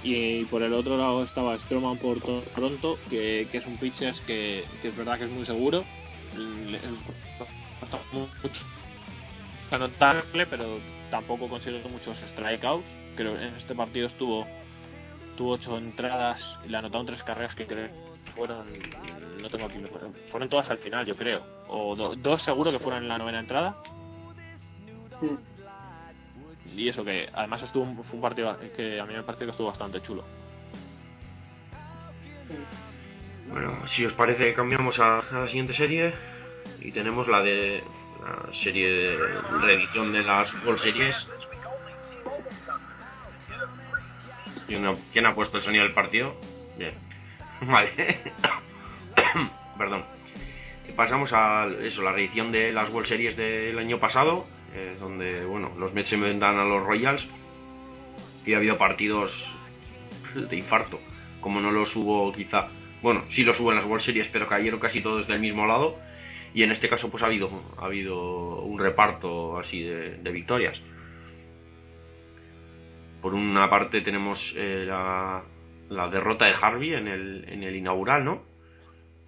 [0.04, 4.64] Y por el otro lado estaba Stroman por Toronto, que, que es un pitcher que,
[4.80, 5.84] que es verdad que es muy seguro.
[8.12, 8.60] Mucho
[9.70, 10.78] anotarle, pero
[11.10, 12.84] tampoco consigue muchos strikeouts.
[13.16, 14.46] Creo que en este partido estuvo
[15.36, 17.88] tuvo ocho entradas y le anotaron tres carreras que creo
[18.34, 18.66] fueron
[19.40, 19.78] no tengo aquí
[20.30, 23.40] fueron todas al final yo creo o do- dos seguro que fueron en la novena
[23.40, 23.74] entrada.
[26.76, 30.00] Y eso que además estuvo un- partido que a mí me parece que estuvo bastante
[30.02, 30.24] chulo
[33.48, 36.12] Bueno, si os parece cambiamos a, a la siguiente serie
[36.80, 37.82] y tenemos la de
[38.22, 39.16] la serie de
[39.60, 41.28] reedición de las World Series.
[44.66, 46.34] ¿Quién ha, quién ha puesto el sonido del partido?
[46.78, 46.92] Bien.
[47.62, 47.90] Vale.
[49.78, 50.04] Perdón.
[50.96, 54.46] Pasamos a eso, la reedición de las World Series del año pasado,
[55.00, 57.26] donde bueno, los Mets se enfrentan a los Royals
[58.46, 59.32] y ha habido partidos
[60.34, 60.98] de infarto,
[61.40, 62.68] como no los hubo quizá
[63.02, 65.96] bueno, sí los hubo en las World Series, pero cayeron casi todos del mismo lado.
[66.54, 70.80] Y en este caso, pues ha habido, ha habido un reparto así de, de victorias.
[73.20, 75.42] Por una parte tenemos eh, la,
[75.88, 78.42] la derrota de Harvey en el, en el inaugural, ¿no?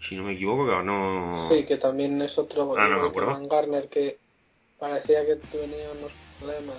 [0.09, 1.49] Si no me equivoco, que ganó.
[1.49, 3.49] Sí, que también es otro Ah, no me acuerdo.
[3.49, 4.19] Garner que
[4.85, 6.77] parecía que tenía unos problemas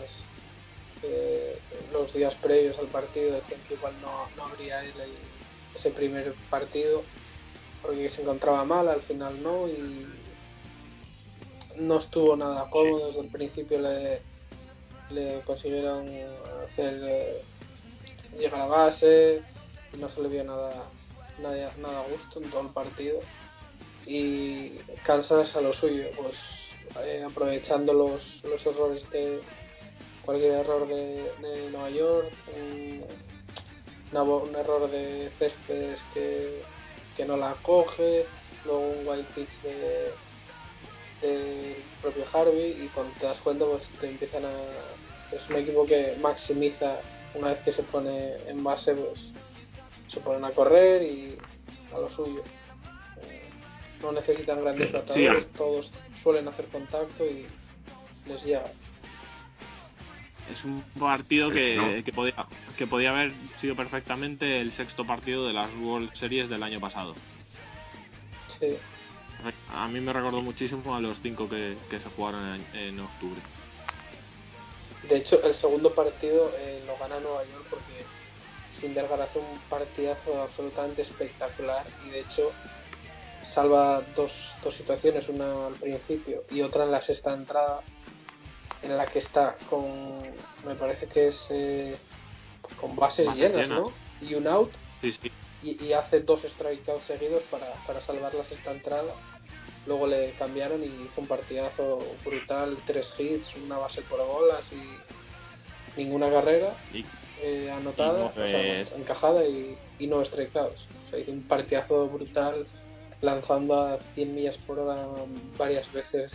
[1.02, 1.58] eh,
[1.91, 4.94] los días previos al partido, decían que igual no, no habría él
[5.76, 7.02] ese primer partido
[7.82, 10.06] porque se encontraba mal, al final no y
[11.78, 14.22] no estuvo nada cómodo, desde el principio le,
[15.10, 16.08] le consiguieron
[16.63, 17.41] hacer eh,
[18.38, 19.41] llegar a base
[19.98, 20.89] no se le vio nada,
[21.41, 23.20] nada, nada a gusto en todo el partido.
[24.06, 26.36] Y Kansas a lo suyo, pues
[27.04, 29.41] eh, aprovechando los, los errores de
[30.24, 32.32] cualquier error de, de Nueva York,
[34.13, 36.62] un, error de Céspedes que,
[37.17, 38.26] que no la coge,
[38.63, 40.12] luego un wild pitch de
[41.21, 44.52] del propio Harvey y cuando te das cuenta pues te empiezan a
[45.32, 47.00] es un equipo que maximiza
[47.34, 49.19] una vez que se pone en base pues
[50.08, 51.38] se ponen a correr y
[51.93, 52.43] a lo suyo
[54.01, 55.49] no necesitan grandes Sí, batallas sí.
[55.58, 55.91] todos
[56.23, 57.45] suelen hacer contacto y
[58.27, 58.63] les llega
[60.51, 62.03] es un partido que, No.
[62.03, 62.36] que podía
[62.77, 63.31] que podía haber
[63.62, 67.15] sido perfectamente el sexto partido de las World Series del año pasado
[68.60, 68.77] sí
[69.73, 73.39] a mí me recordó muchísimo a los cinco que, que se jugaron en, en octubre
[75.08, 78.05] De hecho, el segundo partido eh, lo gana Nueva York porque
[78.81, 82.51] Sindergaard hace un partidazo absolutamente espectacular y de hecho
[83.56, 87.80] salva dos, dos situaciones, una al principio y otra en la sexta entrada
[88.84, 90.22] en la que está con,
[90.68, 91.97] me parece que es eh,
[92.80, 93.70] con bases llenas.
[93.70, 93.91] ¿no?
[94.22, 95.32] Y un out sí sí
[95.64, 99.14] y, y hace dos strikeouts seguidos para, para salvar la sexta entrada.
[99.88, 105.99] Luego le cambiaron y hizo un partidazo brutal, tres hits, una base por bolas y
[105.99, 107.06] ninguna carrera y
[107.41, 110.88] eh, anotada, Y no, o sea, pues- encajada y, y no strikeouts.
[111.08, 112.68] O sea, hizo un partidazo brutal
[113.22, 115.07] lanzando a 100 millas por hora
[115.57, 116.32] varias veces.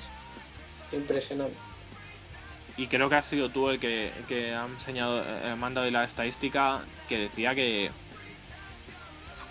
[0.93, 1.57] Impresionante.
[2.76, 6.83] Y creo que has sido tú el que, que ha enseñado, eh, mandado la estadística
[7.09, 7.91] que decía que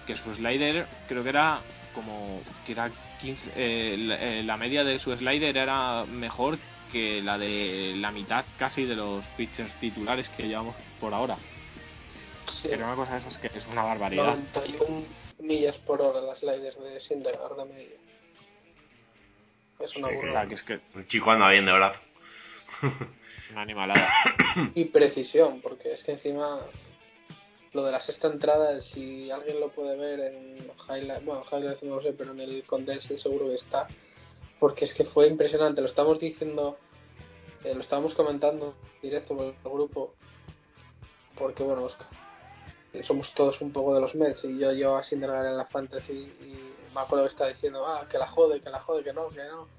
[0.07, 1.59] que su slider creo que era
[1.93, 2.89] como que era
[3.21, 6.57] 15, eh, la, eh, la media de su slider era mejor
[6.91, 11.37] que la de la mitad casi de los pitchers titulares que llevamos por ahora.
[12.61, 12.69] Sí.
[12.69, 14.35] Pero una cosa de esas que es una barbaridad.
[14.55, 17.97] 91 millas por hora las sliders de Syndergaard de media.
[19.79, 20.47] Es una Sí, burrada.
[20.47, 21.99] que es que El chico anda bien de brazo.
[23.51, 24.09] una animalada.
[24.75, 26.59] Y precisión, porque es que encima
[27.73, 30.57] lo de la sexta entrada, si alguien lo puede ver en
[30.89, 33.87] highlight, bueno, highlights no lo sé, pero en el condensed seguro que está,
[34.59, 35.81] porque es que fue impresionante.
[35.81, 36.77] Lo estamos diciendo,
[37.63, 40.13] eh, lo estábamos comentando directo por el grupo,
[41.37, 42.07] porque bueno, Oscar,
[43.03, 46.13] somos todos un poco de los Mets y yo llevo a Syndergaard en la fantasy
[46.13, 49.29] y me acuerdo que estaba diciendo, ah, que la jode, que la jode, que no,
[49.29, 49.67] que no.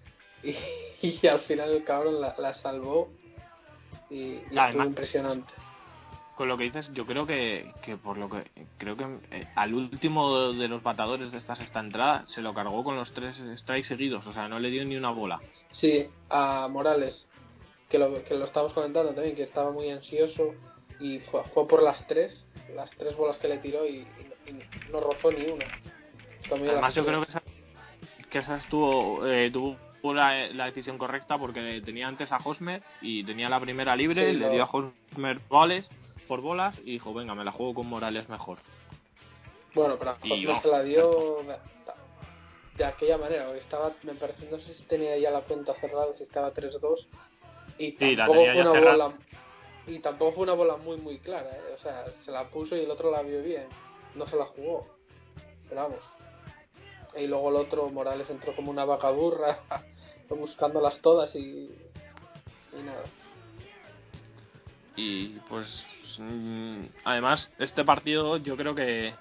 [1.03, 3.11] Y, y al final el cabrón la, la salvó
[4.09, 5.53] y, y estuvo Además- impresionante.
[6.37, 8.45] Con lo que dices, yo creo que, que por lo que
[8.79, 12.83] creo que eh, al último de los batadores de esta sexta entrada se lo cargó
[12.83, 15.39] con los tres strikes seguidos, o sea, no le dio ni una bola.
[15.73, 17.27] Sí, a Morales,
[17.91, 20.55] que lo, que lo estábamos comentando también, que estaba muy ansioso
[20.99, 22.43] y fue, fue por las tres,
[22.75, 23.99] las tres bolas que le tiró y,
[24.47, 25.65] y- y no rozó ni una.
[26.51, 27.43] Además, yo creo que esa,
[28.31, 29.77] que esa estuvo, eh, tuvo
[30.15, 34.39] la, la decisión correcta porque tenía antes a Hosmer y tenía la primera libre, Sí,
[34.39, 35.89] le dio a Hosmer bolas
[36.27, 38.59] por bolas y dijo, venga, me la juego con Morales mejor.
[39.75, 41.57] Bueno, pero Hosmer se la dio de,
[42.79, 46.17] de aquella manera, porque estaba, me parece, no sé si tenía ya la cuenta cerrada,
[46.17, 47.07] si estaba 3-2,
[47.79, 48.91] y Sí, la tenía fue ya una cerrada.
[48.93, 49.19] bola,
[49.91, 51.75] y tampoco fue una bola muy muy clara, ¿eh?
[51.75, 53.67] o sea, se la puso y el otro la vio bien,
[54.15, 54.87] no se la jugó,
[55.69, 56.01] pero vamos.
[57.17, 59.61] Y luego el otro, Morales, entró como una vaca burra,
[60.29, 61.71] buscándolas todas y,
[62.73, 63.03] y nada.
[64.95, 65.85] Y pues
[66.19, 69.13] mm, además este partido yo creo que,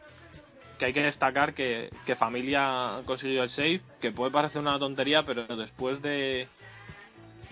[0.78, 4.78] que hay que destacar que, que Familia ha conseguido el save, que puede parecer una
[4.78, 6.48] tontería, pero después de,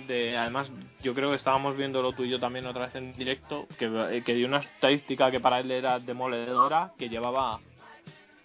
[0.08, 0.72] de además
[1.03, 4.34] yo creo que estábamos viéndolo tú y yo también otra vez en directo, que, que
[4.34, 7.60] dio una estadística que para él era demoledora, que llevaba...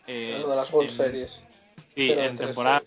[0.07, 1.45] eh, lo de las World en- Series.
[1.95, 2.83] Sí, Pero en temporada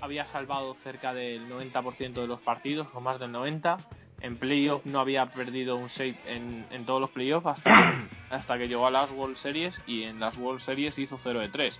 [0.00, 3.78] había salvado cerca del 90% de los partidos, o más del 90%.
[4.20, 8.68] En playoff no había perdido un save en, en todos los playoffs hasta, hasta que
[8.68, 11.78] llegó a las World Series y en las World Series hizo 0 de 3.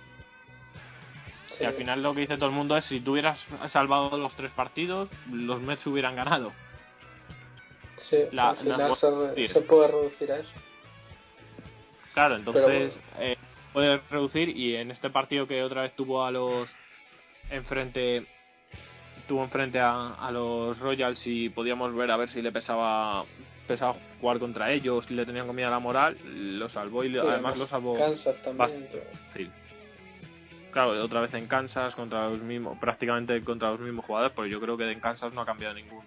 [1.57, 1.63] Sí.
[1.63, 4.35] Y al final lo que dice todo el mundo es si tú hubieras salvado los
[4.35, 6.51] tres partidos, los Mets hubieran ganado.
[7.97, 10.51] Sí, la- al final se, puede reducir a eso.
[12.13, 13.37] Claro, entonces eh,
[13.71, 16.69] puede reducir y en este partido que otra vez tuvo a los
[17.49, 18.25] enfrente
[19.27, 23.23] tuvo enfrente a, a los Royals y podíamos ver a ver si le pesaba
[23.67, 26.17] pesaba jugar contra ellos, si le tenían comida la moral,
[26.59, 28.57] lo salvó y Sí, además lo salvó Kansas también.
[28.57, 29.03] bastante.
[29.33, 29.49] Sí.
[30.73, 34.59] Claro, otra vez en Kansas contra los mismos, prácticamente contra los mismos jugadores, porque yo
[34.59, 36.03] creo que en Kansas no ha cambiado ningún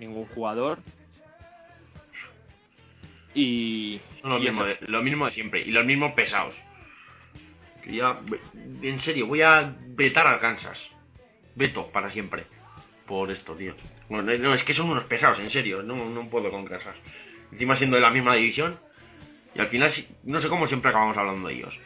[0.00, 0.80] ningún jugador.
[3.32, 5.62] Y, Son lo y mismo, de, lo mismo de siempre.
[5.62, 6.54] Y los mismos pesados.
[7.84, 8.18] Que ya,
[8.82, 10.78] en serio, voy a vetar al Kansas.
[11.54, 12.46] Veto para siempre.
[13.06, 13.76] Por esto, tío.
[14.08, 15.82] Bueno, no, es que son unos pesados, en serio.
[15.82, 16.96] No, no puedo con Kansas.
[17.52, 18.80] Encima siendo de la misma división.
[19.54, 19.92] Y al final,
[20.24, 21.78] no sé cómo siempre acabamos hablando de ellos.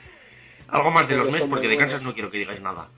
[0.73, 2.89] Algo más de los Mets, porque de Kansas no quiero que digáis nada.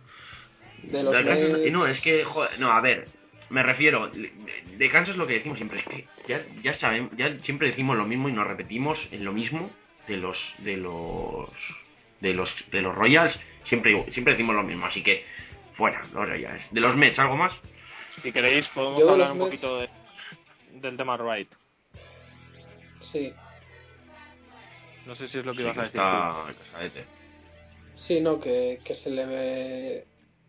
[0.82, 3.08] De los De Kansas- Mets- no, es que, joder, no, a ver,
[3.50, 7.68] me refiero, de, Kansas lo que decimos siempre es que ya, ya sabemos, ya siempre
[7.68, 9.70] decimos lo mismo y nos repetimos en lo mismo
[10.06, 11.48] de los, de los,
[12.20, 15.24] de los, de los Royals, siempre, siempre decimos lo mismo, así que,
[15.74, 16.62] fuera, los Royals.
[16.72, 17.52] De los Mets, ¿algo más?
[18.22, 19.90] Si queréis, podemos hablar un Mets- poquito de-
[20.72, 21.48] del tema Wright.
[23.12, 23.32] Sí,
[25.06, 26.00] No sé si es lo que Sí, ibas a decir.
[26.00, 27.04] está casadete.
[27.96, 30.06] Sí, no, que, que se le ve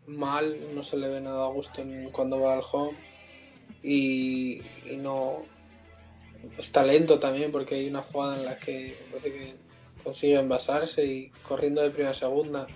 [0.08, 2.98] mal, no se le ve nada a gusto cuando va al home.
[3.82, 5.44] Y, y no.
[6.58, 9.56] Está lento también porque hay una jugada en la que parece que
[10.04, 12.68] consigue envasarse y corriendo de primera a segunda.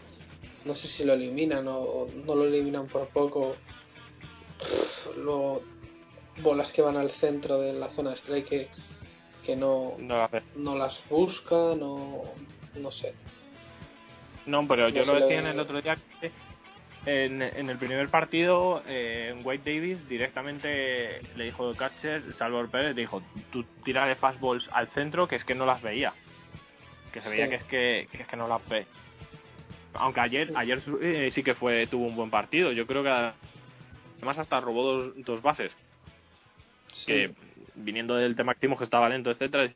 [0.64, 3.56] No sé si lo eliminan o, no lo eliminan por poco.
[5.18, 5.62] Luego,
[6.42, 8.68] bolas que van al centro de la zona de strike que,
[9.46, 9.96] que no.
[10.00, 12.24] No, no las busca, no,
[12.76, 13.14] no sé.
[14.48, 16.32] No, pero yo lo decía en el otro día que
[17.06, 23.02] en, en el primer partido, eh, White Davis directamente le dijo catcher, Salvador Pérez, le
[23.02, 23.22] dijo,
[23.52, 26.14] tú tira de fastballs al centro, que es que no las veía.
[27.14, 27.50] Que se veía Sí.
[27.52, 28.86] que es que, que es que no las ve.
[29.94, 32.72] Aunque ayer ayer eh, sí que fue tuvo un buen partido.
[32.74, 35.72] Yo creo que además hasta robó dos, dos bases.
[36.92, 37.06] Sí.
[37.06, 37.32] que
[37.76, 39.72] viniendo del tema que estaba lento, etcétera,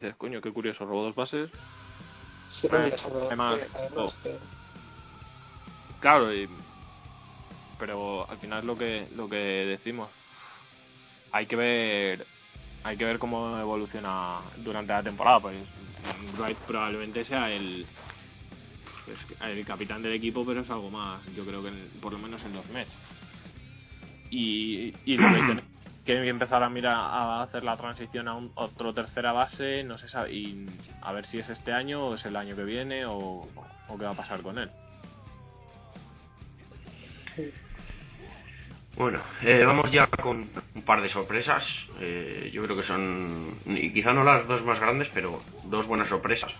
[0.00, 1.50] dices, coño, qué curioso, robó dos bases.
[2.50, 2.68] Sí,
[3.26, 3.60] además,
[3.96, 4.12] oh.
[6.00, 6.48] Claro, y-
[7.78, 10.10] pero al final lo que lo que decimos
[11.32, 12.26] hay que ver
[12.82, 15.56] hay que ver cómo evoluciona durante la temporada, pues
[16.38, 17.86] Wright probablemente sea el
[19.04, 22.18] pues, el capitán del equipo, pero es algo más, yo creo que en- por lo
[22.18, 22.90] menos en los Mets.
[24.30, 25.62] Y, y lo que
[26.04, 30.32] que empezar a mirar a hacer la transición a un otro tercera base, no sabe,
[30.32, 30.66] y
[31.02, 33.46] a ver si es este año o es el año que viene o,
[33.98, 34.70] qué va a pasar con él.
[38.96, 41.64] Bueno, eh, vamos ya con un par de sorpresas.
[42.00, 46.08] Eh, yo creo que son, y quizá no las dos más grandes, pero dos buenas
[46.08, 46.52] sorpresas.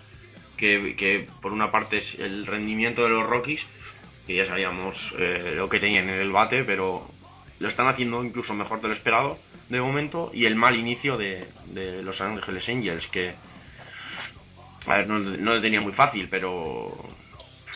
[0.57, 3.61] Que, que por una parte es el rendimiento de los Rockies,
[4.27, 7.11] que ya sabíamos eh, lo que tenían en el bate, pero
[7.61, 9.39] lo están haciendo incluso mejor de lo esperado
[9.69, 10.31] de momento.
[10.35, 13.35] Y el mal inicio de, de Los Ángeles Angels, que
[14.87, 16.93] a ver, no, no lo tenía muy fácil, pero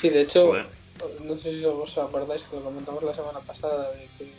[0.00, 0.66] Sí, de hecho, Joder.
[1.22, 4.32] no sé si os acordáis que lo comentamos la semana pasada de que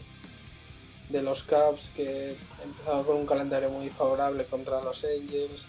[1.10, 5.64] de los Cubs que empezaban con un calendario muy favorable contra los Angels,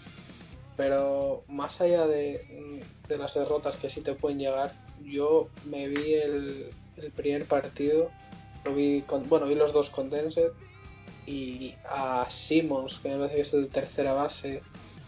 [0.75, 4.73] pero más allá de, de las derrotas que sí te pueden llegar,
[5.05, 8.09] yo me vi el, el primer partido,
[8.67, 10.51] lo vi con, bueno, vi los dos condensed
[11.25, 14.61] y a Simmons, que me parece que es el tercera base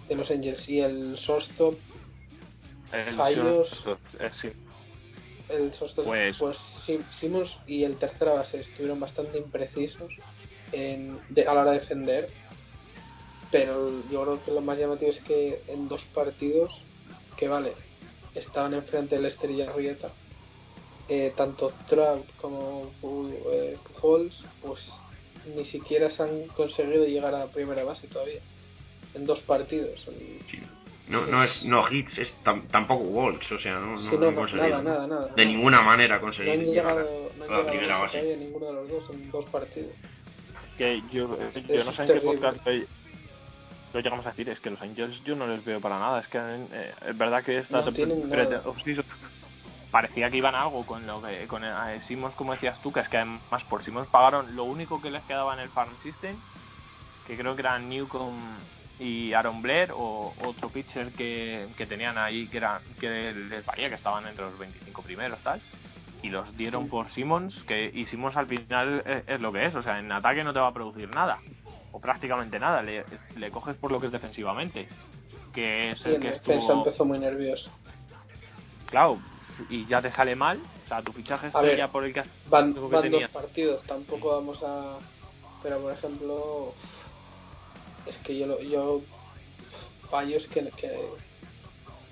[0.07, 1.76] de los Angels, y el shortstop
[2.91, 3.70] El Fallos.
[3.84, 4.49] short- eh, sí.
[5.49, 10.12] el Pues- pues, Sim- Simmons y el tercera base estuvieron bastante imprecisos
[10.72, 12.30] en, de- a la hora de defender
[13.51, 16.72] pero yo creo que lo más llamativo es que en dos partidos
[17.36, 17.74] que vale
[18.36, 20.12] estaban enfrente del Estrella Rieta
[21.10, 22.91] eh, tanto Trout como
[23.51, 24.80] eh, Pujols pues
[25.55, 28.39] ni siquiera se han conseguido llegar a primera base todavía
[29.16, 29.99] en dos partidos
[30.51, 30.60] sí,
[31.07, 34.18] no, no es no hits, es tam- tampoco walks, o sea, no, no, Sí, no
[34.20, 37.57] no, han no, conseguido nada, nada, nada, de ninguna manera conseguir han llegar llegado, a
[37.64, 38.38] la primera base.
[38.38, 39.91] ninguno de los dos en dos partidos.
[40.78, 41.36] Que yo,
[41.68, 42.72] yo no sé en qué podcast lo,
[43.93, 46.20] lo llegamos a decir, es que los Angels yo no les veo para nada.
[46.20, 47.86] Es que eh, es verdad que esta No
[49.91, 52.99] parecía que iban a algo con lo que con eh, Simmons, como decías tú, que
[52.99, 56.35] es que además por Simmons pagaron lo único que les quedaba en el farm system,
[57.25, 58.57] que creo que eran Newcomb
[58.99, 63.89] y Aaron Blair o otro pitcher que, que tenían ahí que era que les valía
[63.89, 65.61] que estaban entre los 25 primeros tal
[66.21, 69.75] y los dieron por Simmons que y Simmons al final es, es lo que es
[69.75, 71.39] o sea en ataque no te va a producir nada
[71.93, 73.05] o prácticamente nada le,
[73.37, 74.89] le coges por lo que es defensivamente
[75.53, 77.71] que es el que estuvo empezó muy nervioso.
[78.87, 79.17] Claro
[79.68, 82.24] y ya te sale mal o sea tu fichaje A ver, ya por el que
[82.45, 84.99] van, que van dos partidos tampoco vamos a
[85.62, 86.74] pero por ejemplo
[88.05, 89.01] es que yo lo- yo
[90.10, 91.10] fallo es que, que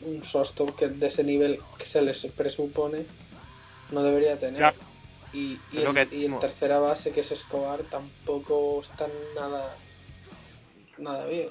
[0.04, 3.06] un shortstop que de ese nivel que se les presupone
[3.92, 4.58] no debería tener.
[4.58, 4.78] Claro.
[5.32, 9.78] y, y, el, que y en tercera base que es Escobar tampoco está nada
[10.98, 11.50] nada bien.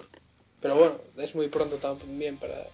[0.61, 2.71] Pero bueno es muy pronto también para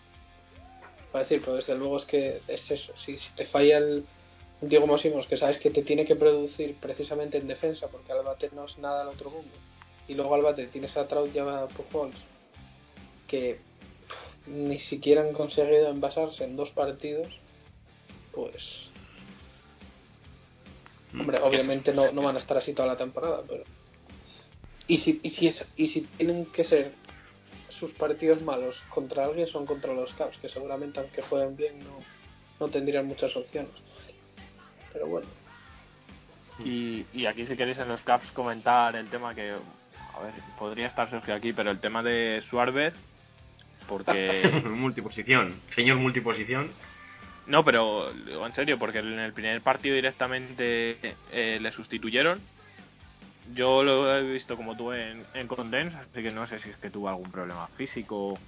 [1.13, 4.05] para decir pero desde luego es que es eso si, si te falla el
[4.63, 8.49] Diego Mosimos que sabes que te tiene que producir precisamente en defensa porque al bate
[8.55, 9.51] no es nada al otro mundo.
[10.07, 12.15] Y luego al bate tienes a Trout y a Pujols
[13.27, 13.59] que
[14.07, 17.29] pff, ni siquiera han conseguido envasarse en dos partidos
[18.33, 18.89] pues
[21.13, 23.65] hombre Mm, obviamente no, no van a estar así toda la temporada pero
[24.87, 26.93] y si y si es, y si tienen que ser
[27.83, 31.99] sus partidos malos contra alguien son contra los Cavs que seguramente aunque jueguen bien no,
[32.61, 33.73] no tendrían muchas opciones
[34.93, 35.27] pero bueno
[36.65, 40.87] Y, y aquí si queréis en los caps comentar el tema que, a ver, podría
[40.87, 42.95] estar Sergio aquí, pero el tema de Suárez,
[43.89, 44.63] porque...
[44.65, 46.71] multiposición, señor multiposición.
[47.49, 52.41] no, pero digo en serio, porque en el primer partido directamente eh, le sustituyeron.
[53.55, 56.77] Yo lo he visto como tú en, en Condense, así que no sé si es
[56.77, 58.39] que tuvo algún problema físico,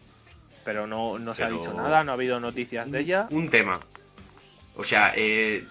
[0.65, 3.27] pero no, no se ha dicho nada, no ha habido noticias de ella.
[3.31, 3.81] Un tema.
[4.77, 5.65] O sea, eh,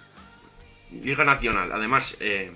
[0.91, 2.15] Liga Nacional, además.
[2.19, 2.51] Eh,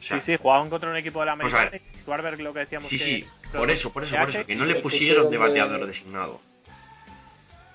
[0.00, 1.82] o sea, Sí, sí, jugaban contra un equipo de la Vamos a Americana.
[1.96, 4.54] y Schwarber lo que decíamos sí, que sí, por eso, por eso, por eso, que
[4.54, 6.40] no le pusieron de bateador designado.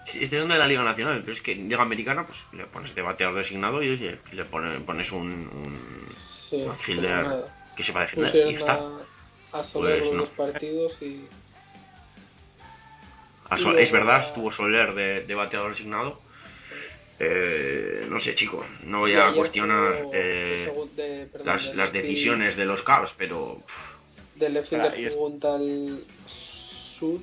[0.05, 2.66] Sí, es de donde la Liga Nacional, pero es que en Liga Americana, pues le
[2.66, 6.07] pones de bateador designado y oye, le pones, pones un, un
[6.49, 7.45] sí outfielder.
[7.76, 8.74] Que sepa defender y está.
[8.74, 10.22] a, a Soler Pues los no.
[10.24, 11.28] dos partidos y
[13.49, 16.22] A Sol- es verdad, estuvo Soler de, de bateador designado.
[17.19, 22.55] Eh, no sé, chico, no voy a cuestionar eh, de perdón, las, de las decisiones
[22.57, 26.03] de los Cavs, pero pff, del left fielder jugó un tal
[26.97, 27.19] sur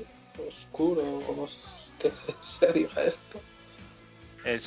[0.46, 1.58] oscuro como se,
[2.60, 3.40] se diga esto
[4.44, 4.62] Es.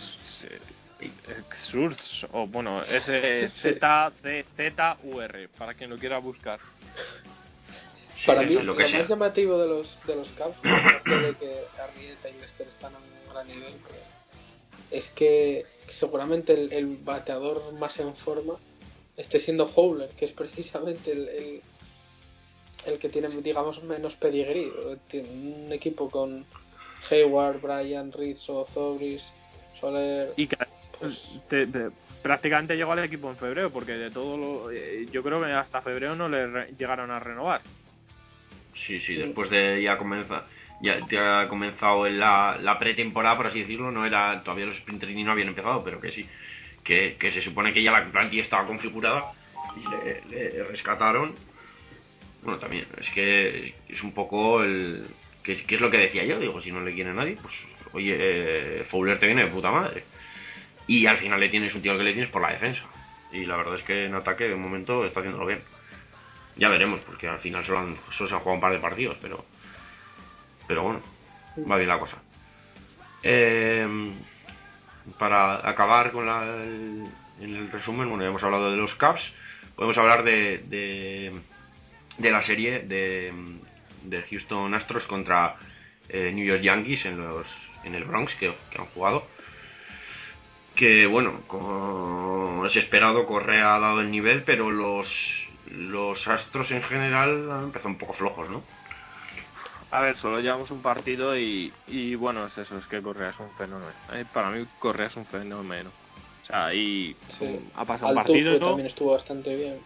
[1.72, 3.06] Surz, o bueno, es.
[3.54, 6.60] Z-Z-U-R, para quien lo quiera buscar.
[8.26, 9.00] Para mí, lo lo, que sea.
[9.00, 13.00] más llamativo de los, de los Cavs, aparte de que Arrieta y Lester están a
[13.00, 13.74] un gran nivel,
[14.92, 18.60] es que seguramente el, el bateador más en forma
[19.18, 21.62] esté siendo Fowler, que es precisamente el, el,
[22.86, 24.72] el que tiene, digamos, menos pedigrí.
[25.10, 26.46] Tiene un equipo con
[27.10, 29.24] Hayward, Bryan, Rizzo, Zobris,
[29.80, 30.34] Soler.
[30.38, 30.58] Y que
[31.50, 31.90] te- te-
[32.22, 34.72] prácticamente llegó al equipo en febrero, porque de todo lo.
[34.72, 37.62] eh, yo creo que hasta febrero no le re- llegaron a renovar.
[38.86, 40.46] Sí, sí, después de ya comenzar
[40.82, 44.78] ya, ya ha comenzado en la, la pretemporada, por así decirlo, no era todavía los
[44.78, 46.28] sprint training no habían empezado, pero que sí,
[46.84, 49.32] que, que se supone que ya la plantilla estaba configurada
[49.76, 50.22] y le,
[50.52, 51.36] le rescataron.
[52.42, 55.06] Bueno, también, es que es un poco el...
[55.44, 57.54] que, que es lo que decía yo, digo, si no le quiere nadie, pues
[57.94, 60.04] oye, eh, Fowler te viene de puta madre.
[60.92, 62.82] Y al final le tienes un tío al que le tienes por la defensa.
[63.32, 65.62] Y la verdad es que en ataque de momento está haciéndolo bien.
[66.58, 69.18] Ya veremos, porque al final solo, han- solo se han jugado un par de partidos,
[69.22, 69.46] pero.
[70.68, 71.02] Pero bueno,
[71.70, 72.18] va bien la cosa.
[73.24, 73.88] Eh,
[75.18, 77.06] para acabar con la, el,
[77.40, 79.22] en el resumen, bueno, ya hemos hablado de los Caps,
[79.76, 81.32] podemos hablar de, de,
[82.18, 83.34] de la serie de,
[84.04, 85.56] de Houston Astros contra
[86.10, 87.48] eh, New York Yankees en, los,
[87.86, 89.26] en el Bronx que, que han jugado.
[90.82, 95.08] Que bueno, como es esperado, Correa ha dado el nivel, pero los,
[95.70, 98.64] los Astros en general han empezado un poco flojos, ¿no?
[99.92, 103.40] A ver, solo llevamos un partido y, y bueno, es eso, es que Correa es
[103.40, 103.92] un fenómeno.
[104.14, 105.92] Eh, para mí Correa es un fenómeno.
[106.42, 107.60] O sea, y Sí.
[107.76, 108.66] ha pasado un partido ¿no?
[108.70, 109.80] también estuvo bastante bien.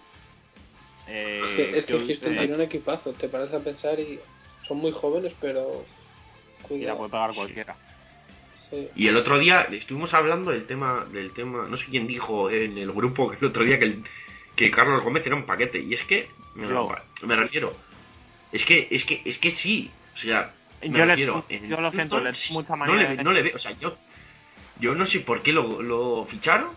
[1.10, 4.18] eh, Es que, es que Houston eh, tiene un equipazo, te paras a pensar y
[4.66, 6.98] son muy jóvenes, pero y la cuidado.
[7.00, 7.74] puede pagar cualquiera.
[7.74, 7.80] Sí.
[8.96, 12.78] Y el otro día estuvimos hablando del tema, del tema, no sé quién dijo en
[12.78, 14.04] el grupo el otro día que, el-
[14.56, 15.80] que Carlos Gómez era un paquete.
[15.80, 16.90] Y es que, me, Yo.
[17.24, 17.74] me refiero,
[18.52, 21.46] es que, es que, es que sí, o sea, me Yo le- refiero.
[21.50, 23.98] en yo lo siento, le- mucha no le, no le veo, o sea, yo,
[24.80, 26.70] yo no sé por qué lo, lo ficharon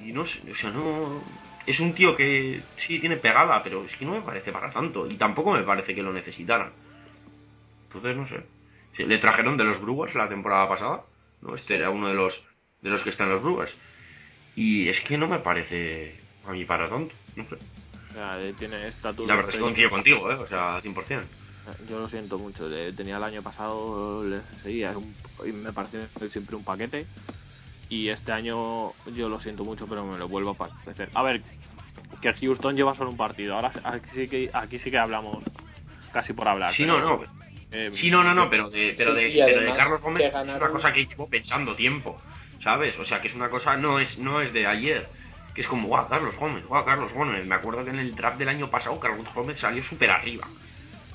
[0.00, 1.22] y no sé, o sea, no,
[1.66, 5.10] es un tío que sí tiene pegada, pero es que no me parece para tanto
[5.10, 6.72] y tampoco me parece que lo necesitaran.
[7.88, 8.40] Entonces no sé.
[9.04, 11.02] Le trajeron de los Brewers la temporada pasada,
[11.42, 11.54] ¿no?
[11.54, 12.42] Este era uno de los
[12.82, 13.74] de los que están en los Brewers.
[14.54, 17.56] Y es que no me parece a mí para tanto, no sé.
[18.16, 19.26] Eh, tiene estatus.
[19.26, 20.34] La verdad es que coincido contigo, ¿eh?
[20.34, 21.22] O sea, 100%.
[21.88, 22.70] Yo lo siento mucho.
[22.94, 24.94] Tenía el año pasado, le seguía,
[25.44, 27.06] me pareció siempre un paquete.
[27.88, 31.10] Y este año yo lo siento mucho, pero me lo vuelvo a parecer.
[31.14, 31.42] A ver,
[32.20, 33.54] que Houston lleva solo un partido.
[33.54, 35.44] Ahora aquí sí que, aquí sí que hablamos
[36.12, 36.72] casi por hablar.
[36.72, 37.45] Sí, pero, no, no.
[37.70, 40.06] Eh, Sí, no, no, no, pero de, pero Sí, de, y pero de Carlos que
[40.06, 42.22] Gómez es una cosa que llevo pensando tiempo,
[42.58, 42.98] ¿sabes?
[42.98, 45.12] O sea, que es una cosa, no es, no es de ayer.
[45.54, 47.46] Que es como, guau, Carlos Gómez, guau, Carlos Gómez.
[47.46, 50.46] Me acuerdo que en el draft del año pasado Carlos Gómez salió súper arriba.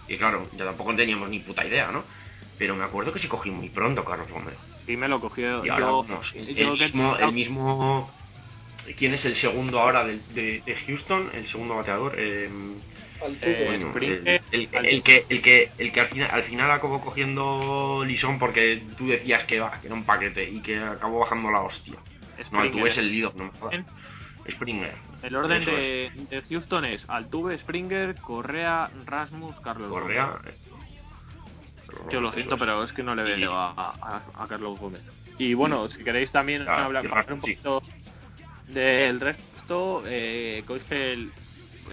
[0.08, 2.06] Y claro, ya tampoco teníamos ni puta idea, ¿no?
[2.58, 4.58] Pero me acuerdo que se cogió muy pronto Carlos Gómez.
[4.86, 5.66] Sí, me lo cogió.
[5.66, 8.21] Y ahora, yo, vamos, yo el, que- mismo, el mismo...
[8.98, 11.30] ¿Quién es el segundo ahora del- de, de Houston?
[11.34, 12.16] El segundo bateador.
[12.18, 12.50] Eh.
[13.42, 17.00] Eh, el, Springer, el- el que, el que, el que al final, al final acabó
[17.02, 21.52] cogiendo Lisón porque tú decías que, va, que era un paquete y que acabó bajando
[21.52, 21.94] la hostia.
[21.96, 23.86] No, Springer, Altuve es el líder, no me jodas.
[24.50, 24.96] Springer.
[25.22, 30.26] El orden de, de Houston es Altuve, Springer, Correa, Rasmus, Carlos Correa.
[30.26, 30.56] Gómez.
[30.56, 34.80] eh, Yo lo siento, pero es que no le Y- veo a, a, a Carlos
[34.80, 35.02] Gómez.
[35.38, 37.56] Y bueno, si queréis también Ah, hablar, un sí.
[38.74, 41.32] Del resto, eh, Coigel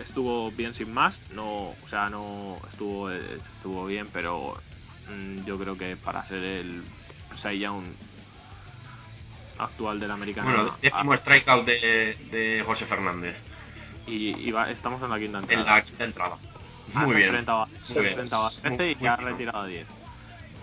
[0.07, 4.57] estuvo bien sin más, no, o sea, no estuvo eh, estuvo bien, pero
[5.09, 6.83] mm, yo creo que para ser el
[7.59, 7.85] Young
[9.59, 13.37] actual del americano Bueno, décimo strikeout de, de José Fernández
[14.07, 15.75] y, y va- estamos en la quinta en entrada.
[15.77, 16.39] la quinta entrada.
[16.95, 17.29] Ha Muy bien.
[17.29, 18.07] enfrentado, Muy se bien.
[18.11, 19.87] enfrentaba a 13 y ya ha retirado a 10.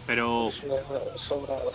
[0.07, 0.51] Pero
[1.27, 1.71] sobrada.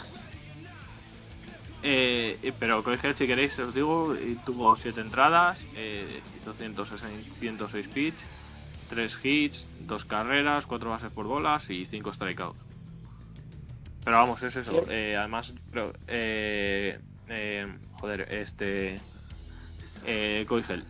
[1.83, 4.15] Eh, pero Coigel, si queréis, os digo,
[4.45, 8.15] tuvo 7 entradas, eh, hizo 160 106 pitch,
[8.91, 12.59] 3 hits, 2 carreras, 4 bases por bolas y 5 strikeouts.
[14.05, 14.85] Pero vamos, es eso.
[14.89, 17.67] Eh, además, pero, eh, eh,
[18.01, 19.01] joder, este.
[20.05, 20.85] Eh, Coigel.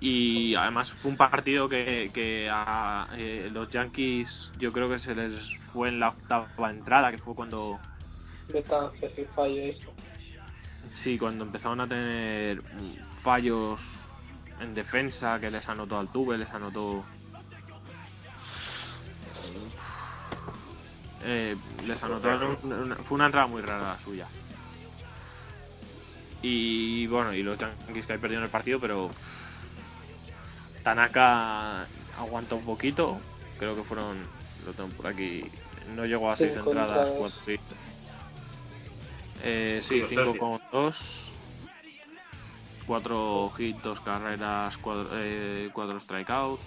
[0.00, 4.28] Y además fue un partido que, que a eh, los Yankees
[4.58, 5.32] yo creo que se les
[5.72, 7.80] fue en la octava entrada, que fue cuando
[9.34, 9.92] Fallo eso.
[11.02, 12.62] Sí, cuando empezaron a tener
[13.22, 13.80] fallos
[14.60, 17.04] en defensa, que les anotó Altuve, les anotó.
[21.24, 22.58] Eh, les anotaron.
[22.62, 24.28] una- Fue una entrada muy rara la suya.
[26.42, 29.10] Y bueno, y los Yankees que hay perdido el partido, pero
[30.82, 31.86] Tanaka
[32.18, 33.18] aguanta un poquito.
[33.58, 34.26] Creo que fueron,
[34.66, 35.50] lo tengo por aquí,
[35.96, 37.32] no llegó a 6 Cinco entradas, entradas.
[39.44, 39.82] 4 hits.
[39.82, 40.38] Eh, sí, Los 5 tercios.
[40.38, 40.96] con 2.
[42.86, 46.62] 4 hits, 2 carreras, 4 strikeouts.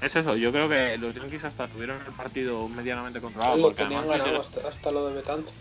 [0.00, 3.56] Es eso, yo creo que los Yankees hasta tuvieron el partido medianamente controlado.
[3.56, 5.52] lo porque tenían además ganado hasta, hasta lo de Betanzo.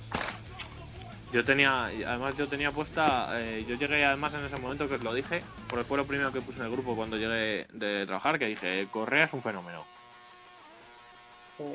[1.34, 5.04] yo tenía, además yo tenía puesta, eh, yo llegué además en ese momento que os
[5.04, 8.40] lo dije, porque fue lo primero que puse en el grupo cuando llegué de trabajar,
[8.40, 9.84] que dije, Correa es un fenómeno.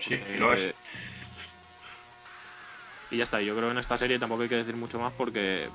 [0.08, 0.74] Sí, y lo es.
[3.14, 5.12] Y ya está, yo creo que en esta serie tampoco hay que decir mucho más
[5.12, 5.68] porque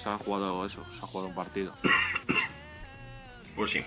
[0.00, 1.74] se ha jugado eso, se ha jugado un partido.
[3.56, 3.84] Pues sí.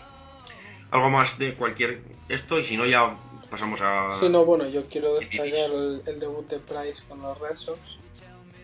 [0.91, 3.17] Algo más de cualquier esto y si no ya
[3.49, 4.17] pasamos a...
[4.21, 7.79] Sí, no, bueno, yo quiero destacar el, el debut de Price con los Red Sox.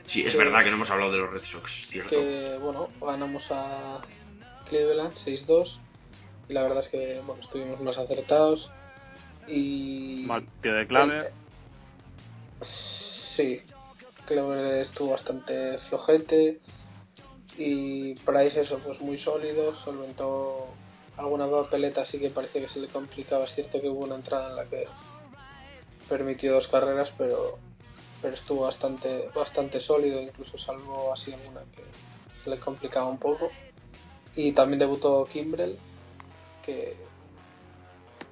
[0.07, 2.09] Sí, es que- verdad que no hemos hablado de los Red Sox, cierto.
[2.11, 3.99] que bueno, ganamos a
[4.69, 5.77] Cleveland 6-2
[6.47, 8.71] y la verdad es que bueno, estuvimos más acertados
[9.47, 11.33] y Mal tío de Claver,
[13.35, 13.61] sí,
[14.25, 16.59] Cleveland estuvo bastante flojete
[17.57, 20.67] y Price eso pues muy sólido, solventó
[21.17, 24.49] alguna papeleta así que parecía que se le complicaba, es cierto que hubo una entrada
[24.49, 24.87] en la que
[26.09, 27.57] permitió dos carreras pero
[28.21, 31.83] pero estuvo bastante bastante sólido, incluso salvo así alguna que
[32.43, 33.51] se le complicaba un poco.
[34.35, 35.77] Y también debutó Kimbrel,
[36.65, 36.95] que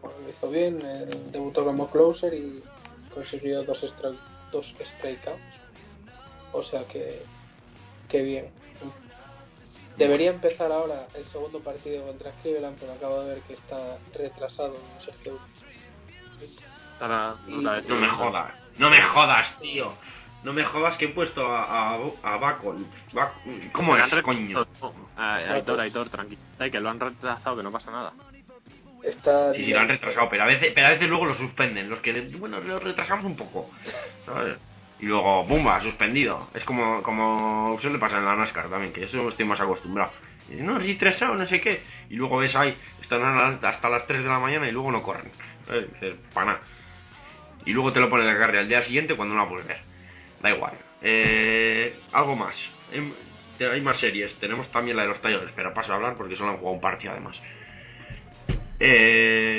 [0.01, 2.63] bueno, lo hizo bien, eh, debutó como closer y
[3.13, 4.17] consiguió dos, strike,
[4.51, 4.65] dos
[4.97, 5.60] strikeouts.
[6.53, 7.23] O sea que,
[8.09, 8.49] que bien.
[9.97, 14.75] Debería empezar ahora el segundo partido contra Cleveland, pero acabo de ver que está retrasado
[14.75, 15.39] en Sergio.
[16.93, 19.93] está la- la de No me jodas, no me jodas, tío.
[20.43, 22.87] No me jodas que he puesto a, a, a Bacon.
[23.13, 24.59] Bac- ¿Cómo es, coño?
[24.59, 24.93] retrasado.
[25.15, 26.41] Ah, Aitor, Aitor, tranquilo.
[26.57, 28.13] Que lo han retrasado, que no pasa nada.
[29.03, 31.89] Está Sí, sí, lo han retrasado, pero a veces, pero a veces luego lo suspenden.
[31.89, 33.69] Los que, bueno, lo retrasamos un poco.
[34.25, 34.57] ¿sabes?
[35.01, 35.81] Y luego, ¡bumba!
[35.81, 36.47] Suspendido.
[36.53, 40.11] Es como, como suele pasar en la NASCAR también, que eso estoy más acostumbrado.
[40.49, 41.81] Y, no, retrasado, no sé qué.
[42.09, 45.01] Y luego ves ahí, están a hasta las 3 de la mañana y luego no
[45.01, 45.31] corren.
[45.65, 45.91] ¿sabes?
[45.93, 46.61] Dices, para nada.
[47.65, 49.79] Y luego te lo ponen de carrera al día siguiente cuando no la puedes ver.
[50.41, 50.73] Da igual.
[51.01, 52.55] Eh, algo más.
[52.91, 53.11] Em,
[53.59, 54.33] Hay más series.
[54.39, 56.81] Tenemos también la de los Tigers, pero paso a hablar porque solo han jugado un
[56.81, 57.39] partido además.
[58.79, 59.50] Eh,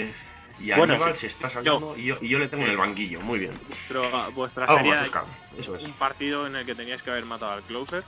[0.62, 1.20] y Bueno, Aníbal sí.
[1.22, 3.20] se está saliendo y, yo, y yo le tengo en el banquillo.
[3.20, 3.58] Muy bien.
[3.88, 5.10] Pero ah, vuestra Algo serie.
[5.58, 5.82] Eso es.
[5.82, 8.04] un partido en el que tenías que haber matado al closer.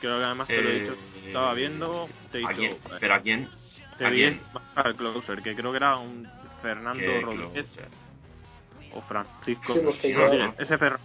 [0.00, 0.96] Creo que además te lo he Eh, dicho.
[1.26, 2.72] Estaba viendo, te he ¿A dicho, quién?
[2.72, 3.48] eh, ¿Pero a quién?
[3.96, 4.40] te ¿A vi quién?
[4.52, 6.26] matar al closer, que creo que era un
[6.60, 7.88] Fernando ¿Qué Rodríguez closer?
[8.92, 9.74] o Francisco.
[9.74, 10.96] Sí, no, yo- miren, ese Fer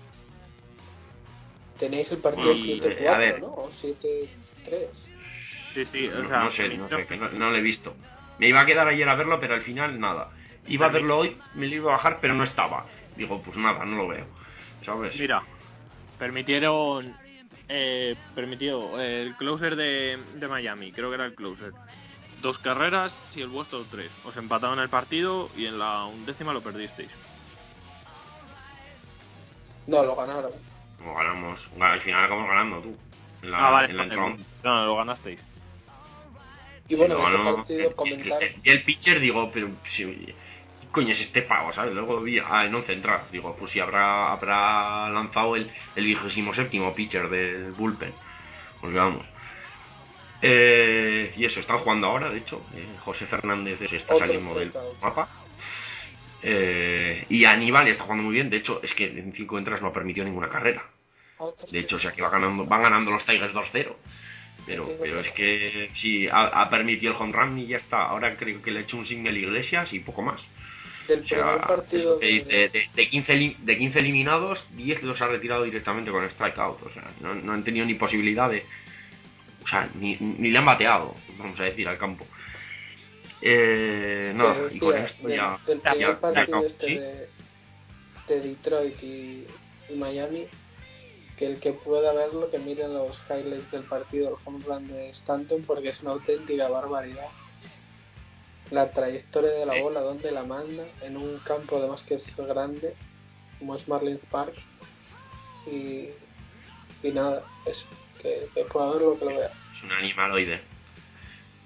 [1.80, 3.42] Tenéis el partido Y, 7-4, eh, a ver.
[3.42, 3.48] ¿no?
[3.48, 4.90] O 7-3.
[5.74, 7.96] Sí, sí, o No, sea, no sé, no sé, que no, no lo he visto.
[8.40, 10.30] Me iba a quedar ayer a verlo, pero al final nada.
[10.68, 12.86] Iba a verlo hoy, me lo iba a bajar, pero no estaba.
[13.16, 14.26] Digo, pues nada, no lo veo.
[14.84, 15.20] ¿Sabes?
[15.20, 15.44] Mira,
[16.18, 17.14] permitieron.
[17.72, 21.72] Eh, permitió eh, el closer de, de Miami, creo que era el closer.
[22.42, 24.10] Dos carreras y el vuestro tres.
[24.26, 27.12] Os empataron el partido y en la undécima lo perdisteis.
[29.86, 30.52] No, lo ganaron.
[30.98, 32.98] Como ganamos, al final acabamos ganando tú.
[33.42, 34.06] En la, ah, vale, en la
[34.64, 35.42] no, lo ganasteis.
[36.90, 38.44] Y bueno, este ganó- partido el- comentar...
[38.44, 41.94] el- Y el pitcher, digo, pero si, ¿qué coño es este pavo, ¿sabes?
[41.94, 43.32] Luego vi, ah, en 11 entradas.
[43.32, 48.12] Digo, pues si habrá, habrá lanzado el, el vigésimo séptimo pitcher del bullpen.
[48.82, 49.26] Pues vamos.
[50.42, 52.62] Eh, y eso, están jugando ahora, de hecho.
[52.76, 54.72] Eh, José Fernández se está Otro saliendo del
[55.02, 55.28] mapa.
[56.42, 58.50] Eh, y Aníbal está jugando muy bien.
[58.50, 60.84] De hecho, es que en 5 entradas no ha permitido ninguna carrera.
[61.72, 63.96] De hecho, o sea que va ganando, van ganando los Tigers 2-0.
[64.66, 68.04] Pero, pero es que sí, ha, ha permitido el home run y ya está.
[68.04, 70.42] Ahora creo que le ha hecho un single Iglesias y poco más.
[71.08, 72.44] Del O sea, partido de...
[72.72, 76.84] de, de 15, elim- de 15 eliminados, 10 los ha retirado directamente con strikeout.
[76.84, 78.64] O sea, no, no han tenido ni posibilidad de.
[79.64, 82.28] O sea, ni, ni le han bateado, vamos a decir, al campo.
[83.42, 85.58] Eh, no, y con esto ya.
[85.66, 86.96] Del primer ya partido este ¿sí?
[86.96, 87.30] de,
[88.28, 89.46] de Detroit y,
[89.90, 90.46] y Miami,
[91.40, 95.10] que el que pueda verlo, que miren los highlights del partido, el home run de
[95.12, 97.30] Stanton, porque es una auténtica barbaridad.
[98.72, 102.94] La trayectoria de la bola, donde la manda, en un campo además que es grande,
[103.58, 104.54] como es Marlins Park.
[105.66, 106.10] Y,
[107.02, 107.86] y nada, eso,
[108.22, 109.52] que, que pueda verlo, que lo vea.
[109.74, 110.60] Es un animaloide.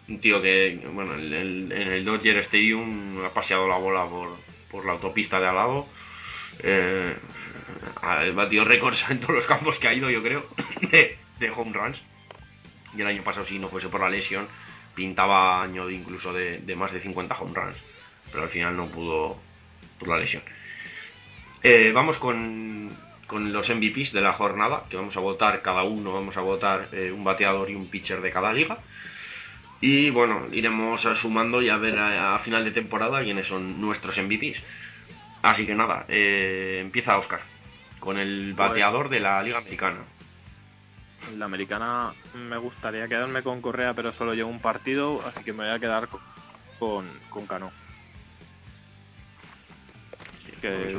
[0.08, 4.30] Un tío que, bueno, el- el- en el Dodger Stadium ha paseado la bola por,
[4.70, 5.88] por la autopista de al lado.
[6.60, 7.16] Eh,
[8.02, 10.46] ha batido récords en todos los campos que ha ido, yo creo,
[10.92, 12.02] de, home runs.
[12.96, 14.48] Y el año pasado, si no fuese por la lesión,
[14.96, 17.78] pintaba año incluso de, más de 50 home runs.
[18.32, 19.40] Pero al final no pudo
[20.00, 20.44] por la lesión.
[21.64, 22.96] Eh, vamos con,
[23.28, 26.90] con los MVPs de la jornada, que vamos a votar cada uno, vamos a votar
[26.92, 28.80] eh, un bateador y un pitcher de cada liga.
[29.82, 34.64] Y bueno, iremos sumando y a ver a final de temporada quiénes son nuestros MVPs.
[35.44, 37.42] Así que nada, eh, empieza Oscar
[38.00, 40.00] con el bateador de la Liga Americana.
[41.30, 45.54] En la americana me gustaría quedarme con Correa, pero solo llevo un partido, así que
[45.54, 46.22] me voy a quedar co-
[46.80, 47.72] con, con Cano.
[50.62, 50.98] Que-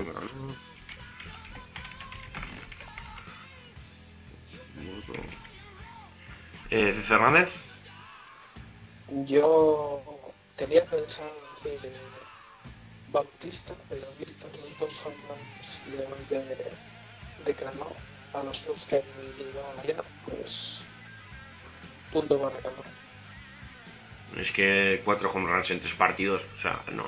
[6.70, 7.48] Eh, Fernández,
[9.26, 10.02] Yo
[10.56, 11.92] tenía pensado decir
[13.14, 16.72] Bautista, pero visto los dos hombres de, de,
[17.44, 17.92] de Cano,
[18.32, 19.04] a los dos que
[19.38, 20.82] iba allá, pues
[22.10, 22.58] punto para
[24.36, 27.06] es que cuatro home runs en tres partidos, o sea, no,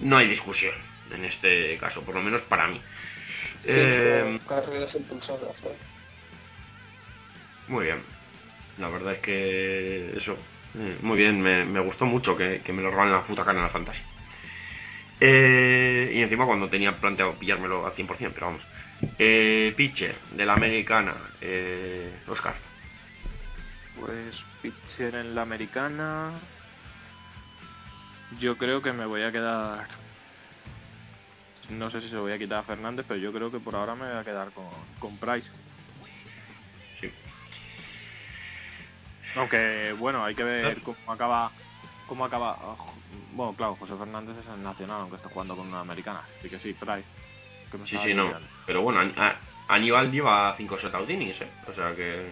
[0.00, 0.74] no hay discusión
[1.10, 2.78] en este caso, por lo menos para mí.
[3.64, 5.76] Eh, carreras impulsadas, ¿eh?
[7.68, 8.02] Muy bien.
[8.78, 10.36] La verdad es que eso,
[10.78, 13.58] eh, muy bien, me, me gustó mucho que, que me lo roban la puta cara
[13.58, 14.09] en la fantasía.
[15.20, 18.62] Eh, y encima cuando tenía planteado pillármelo al 100%, pero vamos.
[19.18, 22.54] Eh, pitcher de la americana, eh, Oscar.
[23.98, 26.32] Pues pitcher en la americana.
[28.38, 29.88] Yo creo que me voy a quedar.
[31.68, 33.74] No sé si se lo voy a quitar a Fernández, pero yo creo que por
[33.74, 34.68] ahora me voy a quedar con,
[34.98, 35.48] con Price.
[37.00, 37.10] Sí.
[39.36, 41.52] Aunque bueno, hay que ver cómo acaba.
[42.06, 42.56] Cómo acaba.
[42.62, 42.92] oh,
[43.32, 46.22] bueno, claro, José Fernández es el nacional, aunque está jugando con una americana.
[46.38, 47.04] Así que sí, Price.
[47.70, 48.32] que Sí, sí, no.
[48.66, 49.00] Pero bueno,
[49.68, 51.48] Aníbal lleva 5 shutout innings, eh.
[51.68, 52.26] O sea que.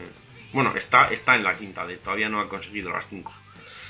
[0.53, 3.33] Bueno, está, está en la quinta, de, todavía no ha conseguido las 5.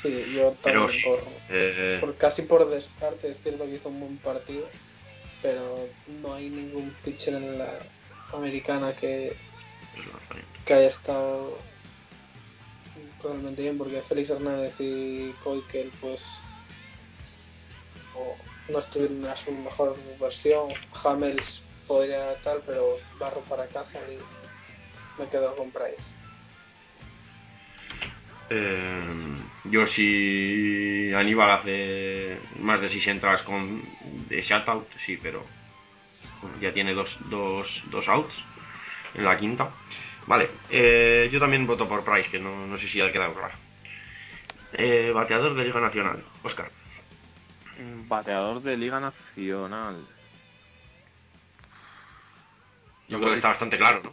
[0.03, 1.09] Sí, yo Pero también sí.
[1.09, 4.69] por, Eh, por casi por descarte, es cierto que hizo un buen partido,
[5.41, 5.87] pero
[6.21, 7.79] no hay ningún pitcher en la
[8.33, 9.37] americana que,
[9.97, 10.59] lanzamiento.
[10.65, 11.59] que haya estado
[13.23, 16.21] realmente bien, porque Félix Hernández y Koikel, pues,
[18.69, 20.69] no estuvieron a su mejor versión.
[21.05, 24.19] Hamels podría tal, pero barro para casa y
[25.21, 26.19] me quedo con Price.
[28.51, 33.83] Eh, yo si Aníbal hace más de 6 entradas con
[34.29, 35.45] de shutout, sí, pero
[36.41, 38.35] bueno, ya tiene dos, dos, dos outs
[39.15, 39.71] en la quinta.
[40.27, 43.55] Vale, eh, yo también voto por Price, que no, no sé si ha quedado claro.
[44.75, 46.71] Eh, bateador de Liga Nacional, Oscar.
[47.79, 50.05] Un Bateador de Liga Nacional.
[53.09, 54.13] Yo creo que está bastante claro, ¿no?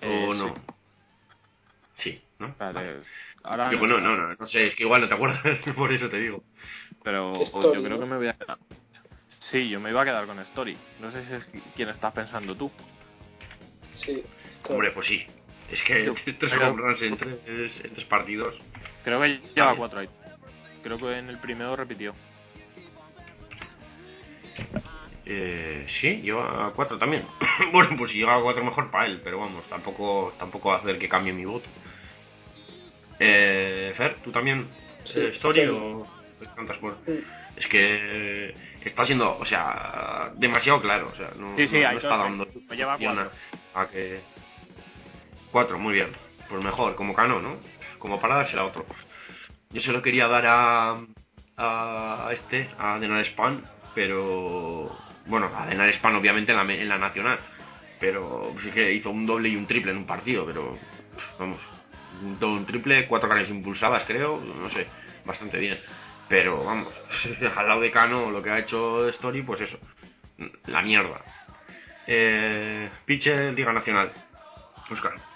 [0.00, 0.38] Eh, ¿O sí.
[0.40, 0.54] no?
[1.96, 2.54] Sí, ¿no?
[2.58, 3.00] Vale.
[3.42, 5.42] ahora Yo, bueno, no, no, no sé, es que igual no te acuerdas,
[5.76, 6.44] por eso te digo.
[7.02, 8.00] Pero Story, yo creo ¿no?
[8.00, 8.58] que me voy a quedar.
[9.40, 10.76] Sí, yo me iba a quedar con Story.
[11.00, 12.70] No sé si es quién estás pensando tú.
[13.96, 14.22] Sí,
[14.68, 15.26] Hombre, pues sí.
[15.70, 18.54] Es que Yo- tres runs en tres, en tres partidos.
[19.02, 20.08] Creo que lleva cuatro ahí.
[20.82, 22.14] Creo que en el primero repitió.
[25.30, 27.26] Eh, sí, lleva cuatro también.
[27.72, 30.98] bueno, pues si lleva cuatro mejor para él, pero vamos, tampoco tampoco va a hacer
[30.98, 31.68] que cambie mi voto.
[33.18, 34.68] Eh, Fer, ¿tú también?
[35.04, 36.06] Sí, ¿Story o
[36.54, 36.92] cantas por...?
[37.06, 37.18] Mm.
[37.56, 38.54] Es que
[38.84, 41.10] está siendo, o sea, demasiado claro.
[41.12, 43.30] O sea, no, Sí, sí, no- ahí no está dando me lleva a- cuatro.
[43.74, 44.20] a que...
[45.50, 46.08] Cuatro, muy bien.
[46.48, 47.56] Pues mejor, como Cano, ¿no?
[47.98, 48.86] Como para dársela a otro.
[49.70, 50.96] Yo se lo quería dar a,
[51.56, 53.62] a este, a Denar Span,
[53.94, 54.90] pero...
[55.26, 57.38] Bueno, a Denar Span obviamente en la, en la nacional.
[58.00, 60.78] Pero sí que hizo un doble y un triple en un partido, pero...
[61.38, 61.58] Vamos,
[62.22, 64.86] un, un triple, cuatro carreras impulsadas creo, no sé,
[65.24, 65.78] bastante bien.
[66.28, 66.92] Pero vamos,
[67.56, 69.78] al lado de Cano lo que ha hecho Story, pues eso,
[70.66, 71.20] la mierda.
[72.06, 74.12] Eh, pitcher Liga Nacional.
[74.90, 75.27] Oscar.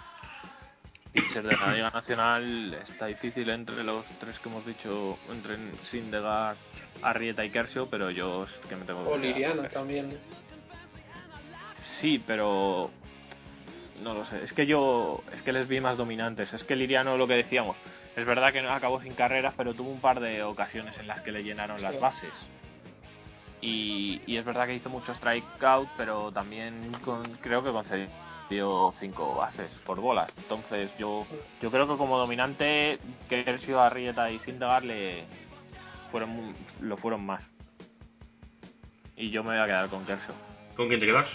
[1.12, 5.56] Pitcher de la Liga Nacional está difícil entre los tres que hemos dicho, entre
[5.90, 6.56] Sindegar,
[7.02, 10.18] Arrieta y Kershaw, pero yo es que me tengo que O Liriana también.
[12.00, 12.90] Sí, pero
[14.02, 14.42] no lo sé.
[14.42, 16.52] Es que yo es que les vi más dominantes.
[16.54, 17.76] Es que Liriano lo que decíamos.
[18.16, 21.20] Es verdad que no acabó sin carreras, pero tuvo un par de ocasiones en las
[21.22, 22.32] que le llenaron las bases.
[23.60, 28.08] Y, y es verdad que hizo mucho strikeout, pero también con- creo que concedió
[28.98, 30.32] cinco bases por bolas.
[30.36, 31.26] Entonces yo
[31.60, 32.98] yo creo que como dominante
[33.28, 35.24] Kershaw, Arrieta y Sindegar le
[36.10, 37.42] fueron lo fueron más.
[39.16, 40.34] Y yo me voy a quedar con Kershaw.
[40.76, 41.28] ¿Con quién te quedas?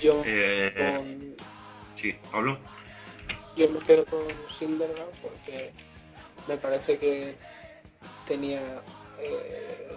[0.00, 1.36] Yo Eh, con,
[2.00, 2.58] Sí, Pablo.
[3.56, 4.24] Yo me quedo con
[4.58, 5.72] Silverman porque
[6.46, 7.36] me parece que
[8.26, 8.80] tenía
[9.20, 9.88] eh,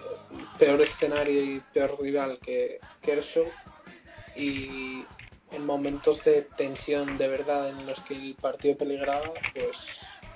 [0.62, 3.52] peor escenario y peor rival que Kershaw
[4.36, 5.04] y
[5.50, 9.76] en momentos de tensión de verdad en los que el partido peligraba pues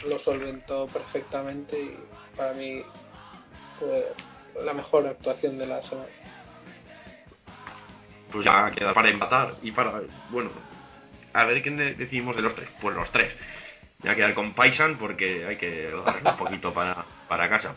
[0.02, 2.04] lo solventó perfectamente y
[2.36, 2.82] para mí
[3.78, 4.12] fue
[4.64, 6.08] la mejor actuación de la semana.
[8.32, 10.02] Pues ya queda para empatar y para.
[10.30, 10.50] Bueno,
[11.34, 12.68] a ver quién de- decidimos de los tres.
[12.82, 13.32] Pues los tres.
[14.02, 17.76] Ya quedar con Paisan porque hay que dar un poquito para, para casa.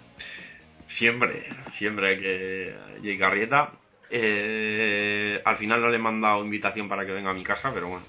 [0.90, 1.46] Siempre,
[1.78, 2.76] siempre hay que.
[3.04, 3.72] Jay Garrieta.
[4.10, 7.88] Eh, al final no le he mandado invitación para que venga a mi casa, pero
[7.90, 8.06] bueno.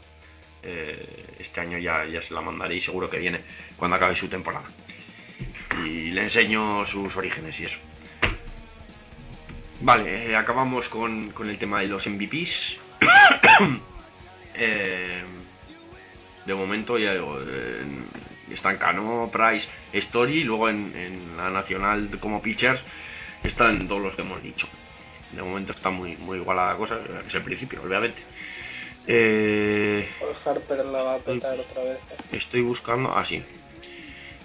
[0.63, 3.41] eh, este año ya, ya se la mandaré y seguro que viene
[3.77, 4.69] cuando acabe su temporada.
[5.85, 7.79] Y le enseño sus orígenes y eso.
[9.83, 12.79] Vale, eh, acabamos con, con el tema de los MVPs.
[16.47, 17.39] De momento ya digo,
[18.53, 22.83] están Cano, Price, Story, y luego en, en la nacional como pitchers
[23.43, 24.67] están todos los que hemos dicho.
[25.33, 28.23] De momento está muy muy igualada la cosa, es el principio, obviamente.
[29.07, 30.09] Eh,
[30.45, 31.99] Harper la va a petar otra vez.
[32.33, 33.17] Estoy buscando.
[33.17, 33.43] Ah, sí.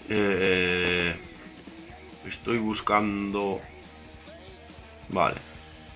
[0.09, 1.15] Eh,
[2.27, 3.61] estoy buscando.
[5.09, 5.37] Vale.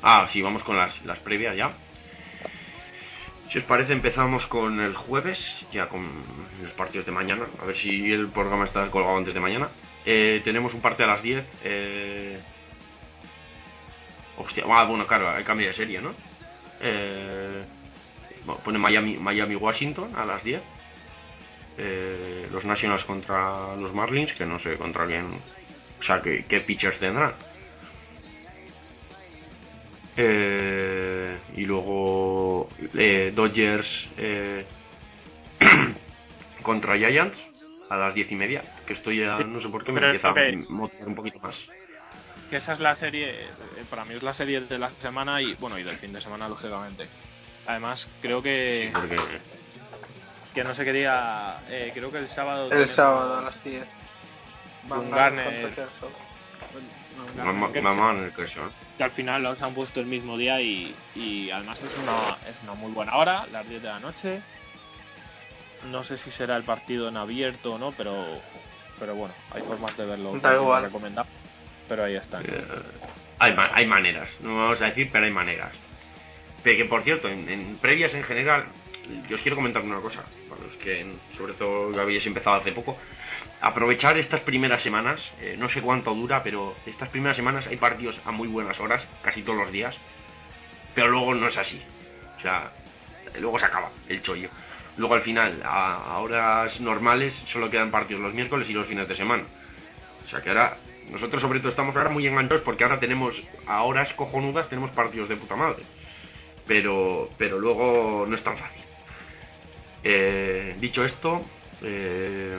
[0.01, 1.71] Ah, sí, vamos con las, las previas ya.
[3.49, 5.39] Si os parece, empezamos con el jueves,
[5.71, 6.07] ya con
[6.61, 7.47] los partidos de mañana.
[7.61, 9.69] A ver si el programa está colgado antes de mañana.
[10.05, 11.45] Eh, tenemos un partido a las 10.
[11.63, 12.39] Eh...
[14.37, 16.13] Hostia, ah, bueno, claro, hay cambio de serie, ¿no?
[16.79, 17.63] Eh...
[18.63, 20.63] pone Miami, Miami Washington a las 10
[21.79, 25.25] eh, los Nationals contra los Marlins, que no sé contra quién,
[25.99, 27.33] o sea, qué, qué pitchers tendrán.
[30.17, 30.98] Eh,
[31.55, 34.65] y luego eh, Dodgers eh,
[36.63, 37.37] contra Giants
[37.89, 40.29] a las diez y media, que estoy ya, no sé por qué me Pero empieza
[40.29, 41.55] a motivar un poquito más.
[42.49, 43.49] Que esa es la serie, eh,
[43.89, 46.47] para mí es la serie de la semana y bueno, y del fin de semana,
[46.47, 47.07] lógicamente.
[47.67, 49.17] Además, creo que, Porque
[50.53, 52.71] que no sé qué día, eh, creo que el sábado.
[52.71, 53.85] El sábado a las 10.
[54.87, 55.73] Van Garner
[57.81, 58.31] Mamá, en el ¿eh?
[58.97, 62.55] que al final los han puesto el mismo día y, y además es una, es
[62.63, 64.41] una muy buena hora, las 10 de la noche.
[65.85, 68.41] No sé si será el partido en abierto o no, pero
[68.99, 70.35] pero bueno, hay formas de verlo.
[70.35, 70.83] Igual.
[70.83, 71.27] recomendado.
[71.87, 72.43] Pero ahí están.
[72.45, 72.63] Eh,
[73.39, 75.71] hay, ma- hay maneras, no vamos a decir, pero hay maneras.
[76.63, 78.65] Pero que por cierto, en, en previas en general,
[79.27, 81.05] yo os quiero comentar una cosa, para los que
[81.37, 82.97] sobre todo que habéis empezado hace poco,
[83.61, 88.19] aprovechar estas primeras semanas, eh, no sé cuánto dura, pero estas primeras semanas hay partidos
[88.25, 89.95] a muy buenas horas, casi todos los días,
[90.95, 91.81] pero luego no es así.
[92.37, 92.71] O sea,
[93.39, 94.49] luego se acaba el chollo.
[94.97, 99.07] Luego al final, a, a horas normales, solo quedan partidos los miércoles y los fines
[99.07, 99.43] de semana.
[100.25, 100.77] O sea que ahora,
[101.09, 103.33] nosotros sobre todo estamos ahora muy enganchados porque ahora tenemos,
[103.65, 105.83] a horas cojonudas, tenemos partidos de puta madre.
[106.67, 108.78] Pero, pero luego no es tan fácil.
[110.03, 111.45] Eh, dicho esto,
[111.81, 112.57] eh,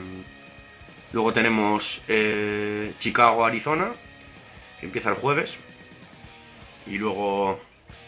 [1.12, 3.92] luego tenemos eh, Chicago-Arizona,
[4.78, 5.54] que empieza el jueves.
[6.86, 7.60] Y luego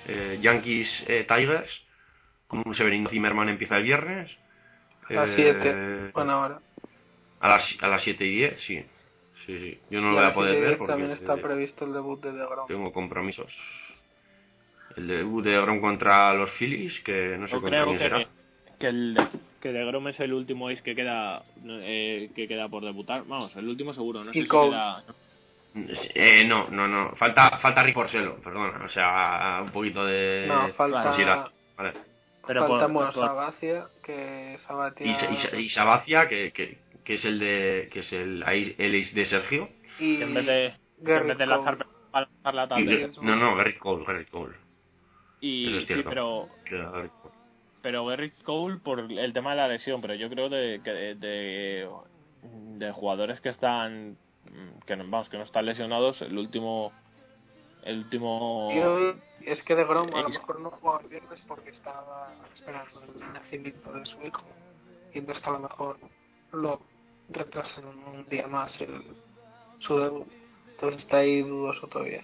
[0.07, 1.83] eh, Yankees-Tigers,
[2.47, 4.31] con un Severino Zimmerman empieza el viernes.
[5.09, 6.11] A las Eh, 7.
[6.13, 6.61] Buena hora.
[7.41, 8.85] a las, a las 7 y 10, sí.
[9.47, 9.79] Sí, sí.
[9.91, 11.39] Yo no Y lo voy a poder 7 y ver 10 porque también está eh,
[11.43, 12.67] previsto el debut de DeGrom.
[12.69, 13.53] tengo compromisos.
[14.97, 18.29] El debut de Grom contra los Phillies, que no sé creo quién será.
[18.83, 19.17] Que, el
[19.63, 23.25] que de Grom es el último ace que queda eh, que queda por debutar.
[23.27, 24.23] Vamos, el último seguro.
[24.25, 24.71] No Y sé si Cole.
[24.73, 25.03] queda.
[25.75, 27.17] Eh, no, no, no.
[27.17, 28.85] Falta, falta Rick Porcelo, perdona.
[28.85, 30.45] O sea, un poquito de.
[30.47, 31.47] No, falta, ansiedad.
[31.79, 31.93] Vale.
[32.47, 35.07] Pero falta por- bueno, por- Sabacia, que Sabatia...
[35.07, 37.89] Y, y, Sa- y Sabacia, que, que, que es el de.
[37.93, 39.69] que es el, ace- el ace de Sergio.
[39.99, 41.79] y que en vez de, en vez de lanzar,
[42.13, 43.11] lanzar la Y- tarde.
[43.23, 44.57] no, no, Garrett Cole, Garrett Cole.
[45.41, 46.49] Y Eso es sí, pero.
[47.83, 51.15] Pero Garrett Cole por el tema de la lesión, pero yo creo de que de,
[51.17, 51.89] de,
[52.43, 54.17] de jugadores que están
[54.87, 56.93] que no, vamos que no están lesionados, el último
[57.85, 59.15] el último Y hoy
[59.45, 63.33] es que de Grom a lo mejor no jugaba el viernes porque estaba esperando el
[63.33, 64.45] nacimiento de su hijo.
[65.13, 65.99] Y entonces a lo mejor
[66.53, 66.81] lo
[67.31, 69.03] retrasan un día más el,
[69.81, 70.29] su debut.
[70.71, 72.23] Entonces está ahí dudoso todavía.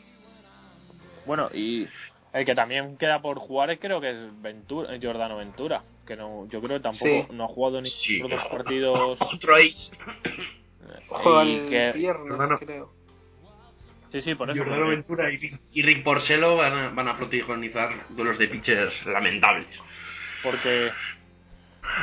[1.26, 1.88] Bueno, y
[2.32, 6.46] el que también queda por jugar es- creo que es Ventura, Giordano Ventura, que no
[6.48, 7.26] yo creo que tampoco Sí.
[7.32, 8.20] no ha jugado ni Sí.
[8.50, 9.90] partidos Otro ace.
[11.08, 12.58] Juega y el que viernes, No, no.
[12.58, 12.90] creo.
[14.12, 17.08] sí, sí, por eso Giordano porque- Ventura y Rick, y Rick Porcelo van a, van
[17.08, 19.66] a protagonizar duelos de pitchers lamentables.
[20.42, 20.90] porque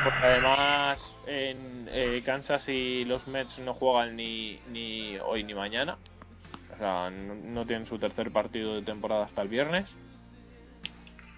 [0.04, 5.96] Porque además en eh, Kansas y los Mets no juegan ni, ni hoy ni mañana.
[6.74, 9.86] O sea, no, no tienen su tercer partido de temporada hasta el viernes.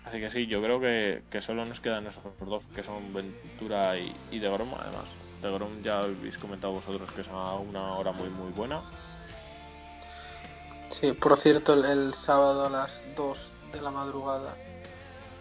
[0.09, 3.98] Así que sí, yo creo que, que solo nos quedan esos dos, que son Ventura
[3.98, 5.04] y, y De Grom, además.
[5.42, 8.82] De Grom ya habéis comentado vosotros que es una hora muy muy buena.
[11.00, 13.38] Sí, por cierto, el, el sábado a las 2
[13.72, 14.56] de la madrugada,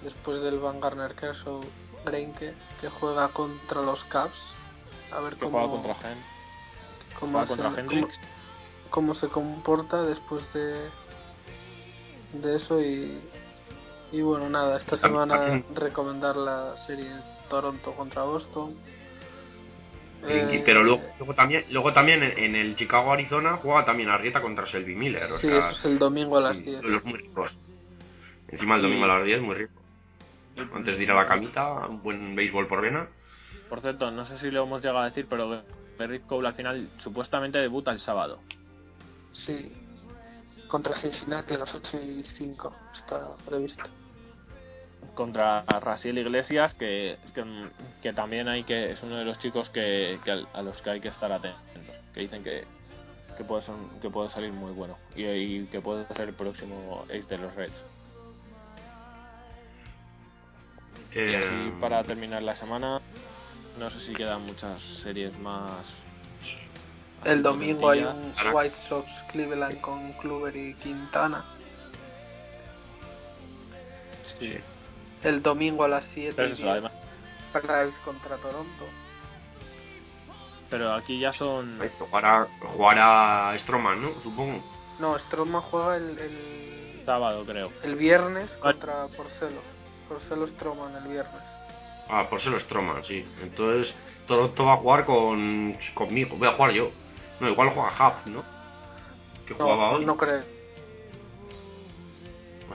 [0.03, 1.61] después del Van Garner Kershaw
[2.05, 4.37] Greinke, que juega contra los Cubs.
[5.11, 6.17] A ver Que cómo, juega contra Gen.
[7.19, 8.07] cómo, contra cómo-
[8.89, 10.89] cómo se comporta después de,
[12.33, 13.21] de eso y,
[14.11, 17.11] y bueno, nada, esta semana recomendar la serie
[17.49, 18.75] Toronto contra Boston.
[20.27, 24.41] Eh, pero luego, luego también luego también en, en el Chicago Arizona juega también Arrieta
[24.41, 25.31] contra Selby Miller.
[25.31, 26.83] O Sí, sea, eso es el domingo a las sí, 10.
[26.83, 27.55] los muy ricos.
[28.49, 29.73] Encima el domingo a las 10, muy rico.
[30.73, 33.07] Antes de ir a la camita, un buen béisbol por vena.
[33.69, 35.61] Por cierto, no sé si lo hemos llegado a decir, pero
[35.99, 38.39] Garrett Cole al final supuestamente debuta el sábado.
[39.33, 39.71] Sí,
[40.67, 43.83] contra Cincinnati a las 8 y 5 está previsto.
[45.15, 47.43] contra Rasiel Iglesias que, que,
[48.03, 50.89] que también hay que es uno de los chicos que, que al- a los que
[50.91, 51.61] hay que estar atentos
[52.13, 52.65] que dicen que
[53.37, 57.03] que puede ser, que puede salir muy bueno y, y que puede ser el próximo
[57.05, 57.73] ace de los Reds
[61.15, 63.01] y Eh, así para terminar la semana
[63.79, 65.83] no sé si quedan muchas series más
[67.27, 71.43] El domingo hay un White Sox Cleveland con Kluber y Quintana.
[74.39, 74.57] sí,
[75.23, 76.91] El domingo a las 7 pero eso 10, además
[77.53, 78.85] Braves contra Toronto.
[80.69, 84.21] pero aquí ya son esto, jugará, jugará Stroman, ¿no?
[84.21, 84.63] Supongo.
[84.99, 88.71] No, Stroman juega el, el, sábado creo el viernes Ah.
[88.73, 89.61] contra Porcelo.
[90.07, 91.41] Porcelo Stroman el viernes.
[92.09, 93.25] Ah, por ser los Stroman, sí.
[93.41, 93.93] Entonces,
[94.27, 96.37] Toronto va a jugar con conmigo.
[96.37, 96.89] Voy a jugar yo.
[97.39, 98.43] No, igual juega Hub, ¿no?
[99.47, 100.05] Que jugaba No, hoy.
[100.05, 100.43] no creo.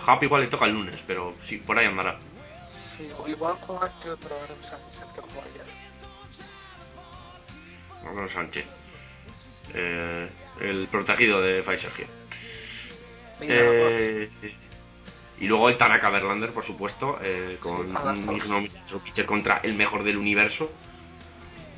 [0.06, 2.18] Hub igual le toca el lunes, pero sí, por ahí andará.
[2.96, 5.66] Sí, igual juega este otro Aaron Sánchez que juega ayer.
[8.06, 8.66] Aaron Sánchez.
[9.74, 10.28] Eh,
[10.60, 12.06] el protegido de Pfizer G.
[13.40, 14.30] Eh,
[15.40, 18.62] y luego el Tanaka Verlander, por supuesto, eh, con un mismo
[19.02, 20.70] pitcher contra el mejor del universo.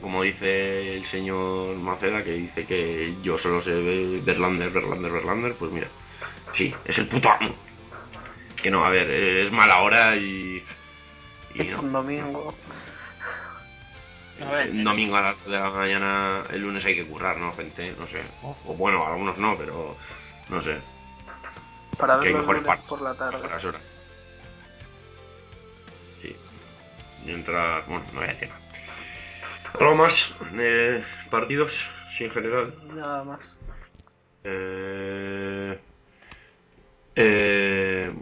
[0.00, 5.54] Como dice el señor Maceda, que dice que yo solo sé de Verlander, Verlander, Verlander,
[5.54, 5.88] pues mira,
[6.54, 7.54] sí, es el puto amo.
[8.62, 10.62] Que no, a ver, eh, es mala hora y.
[11.54, 11.80] y Es no.
[11.82, 12.54] un domingo.
[14.42, 17.52] a ver, El domingo a las de la mañana, el lunes hay que currar, ¿no,
[17.54, 17.94] gente?
[17.98, 18.22] No sé.
[18.42, 19.96] O bueno, algunos no, pero
[20.48, 20.78] no sé.
[21.98, 23.36] Para ver mejores por la tarde.
[23.46, 23.82] Horas, horas.
[26.20, 26.34] Sí.
[27.24, 28.63] Mientras, bueno, no voy a decir nada.
[29.78, 30.14] ¿Algo más?
[30.54, 31.72] Eh, ¿Partidos?
[32.16, 32.74] Sí, en general.
[32.94, 33.40] Nada más.
[34.44, 35.78] Eh,
[37.16, 38.12] eh,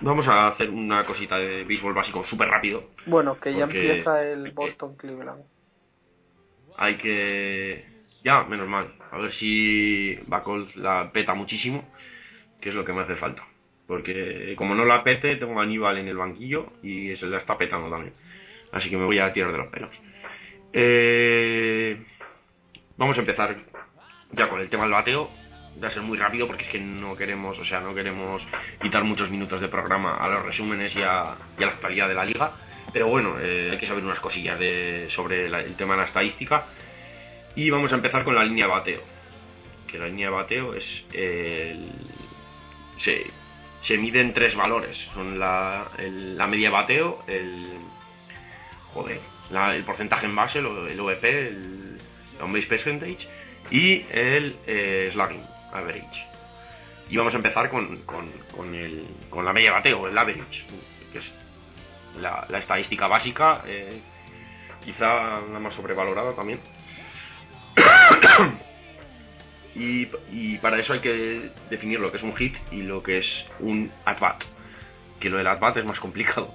[0.00, 2.90] vamos a hacer una cosita de béisbol básico súper rápido.
[3.06, 5.44] Bueno, que ya empieza el Boston Cleveland.
[6.76, 7.84] Hay que...
[8.24, 8.94] Ya, menos mal.
[9.12, 11.88] A ver si Bacol la peta muchísimo,
[12.60, 13.46] que es lo que me hace falta.
[13.86, 17.56] Porque como no la pete, tengo a Aníbal en el banquillo y se la está
[17.56, 18.14] petando también.
[18.72, 19.90] Así que me voy a tirar de los pelos.
[20.72, 22.02] Eh,
[22.96, 23.56] vamos a empezar
[24.32, 25.30] ya con el tema del bateo.
[25.82, 28.42] Va a ser muy rápido porque es que no queremos, o sea, no queremos
[28.80, 32.52] quitar muchos minutos de programa a los resúmenes y a, la actualidad de la liga.
[32.92, 36.06] Pero bueno, eh, hay que saber unas cosillas de, sobre la- el tema de la
[36.06, 36.66] estadística.
[37.54, 39.00] Y vamos a empezar con la línea de bateo.
[39.86, 41.90] Que la línea de bateo es el.
[42.98, 43.26] Se,
[43.82, 44.96] se mide en tres valores.
[45.14, 47.68] Son la, la media bateo, el.
[48.94, 49.20] Joder,
[49.50, 51.98] el porcentaje en base, lo- el OVP, el
[52.40, 53.26] on base percentage,
[53.70, 55.42] y el eh, slugging
[55.72, 56.26] average.
[57.10, 60.64] Y vamos a empezar con, con, el, con la media bateo, el average,
[61.12, 61.32] que es
[62.20, 64.00] la, la estadística básica, eh,
[64.84, 66.60] quizá la más sobrevalorada también.
[69.74, 73.18] y, y para eso hay que definir lo que es un hit y lo que
[73.18, 74.42] es un at-bat.
[75.20, 76.52] Que lo del at-bat es más complicado.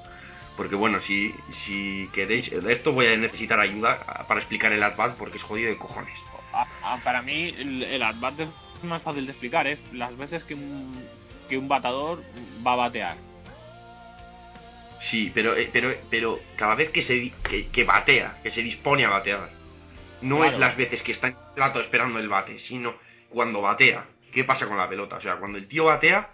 [0.56, 1.34] Porque bueno, si,
[1.66, 5.70] si queréis, de esto voy a necesitar ayuda para explicar el at-bat porque es jodido
[5.70, 6.14] de cojones.
[6.54, 10.44] a- a- para mí el, el at-bat es más fácil de explicar es las veces
[10.44, 11.04] que un,
[11.50, 12.22] que un batador
[12.66, 13.16] va a batear
[15.10, 19.04] Sí, pero, eh, pero, pero cada vez que se que, que batea, que se dispone
[19.06, 19.50] a batear,
[20.22, 20.52] no Claro.
[20.54, 22.94] es las veces que está en el plato esperando el bate, sino
[23.30, 24.06] cuando batea.
[24.32, 25.18] ¿Qué pasa con la pelota?
[25.18, 26.30] O sea, cuando el tío batea,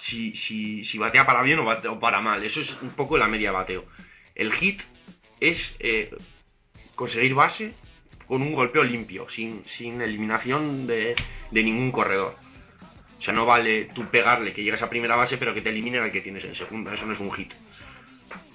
[0.00, 2.42] si, si, si batea para bien o, bate- o para mal.
[2.44, 3.84] Eso es un poco la media bateo.
[4.34, 4.80] El hit
[5.40, 6.10] es eh,
[6.94, 7.72] conseguir base
[8.26, 11.14] con un golpeo limpio, sin, sin eliminación de,
[11.50, 12.36] de ningún corredor.
[13.18, 16.02] O sea, no vale tú pegarle que llegas a primera base, pero que te eliminen
[16.02, 16.94] al que tienes en segunda.
[16.94, 17.52] Eso no es un hit.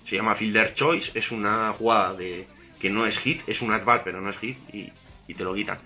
[0.06, 2.48] Se llama Fielder Choice, es una jugada de
[2.80, 4.92] que no es hit, es un at-bat, pero no es hit y,
[5.28, 5.78] y te lo quitan.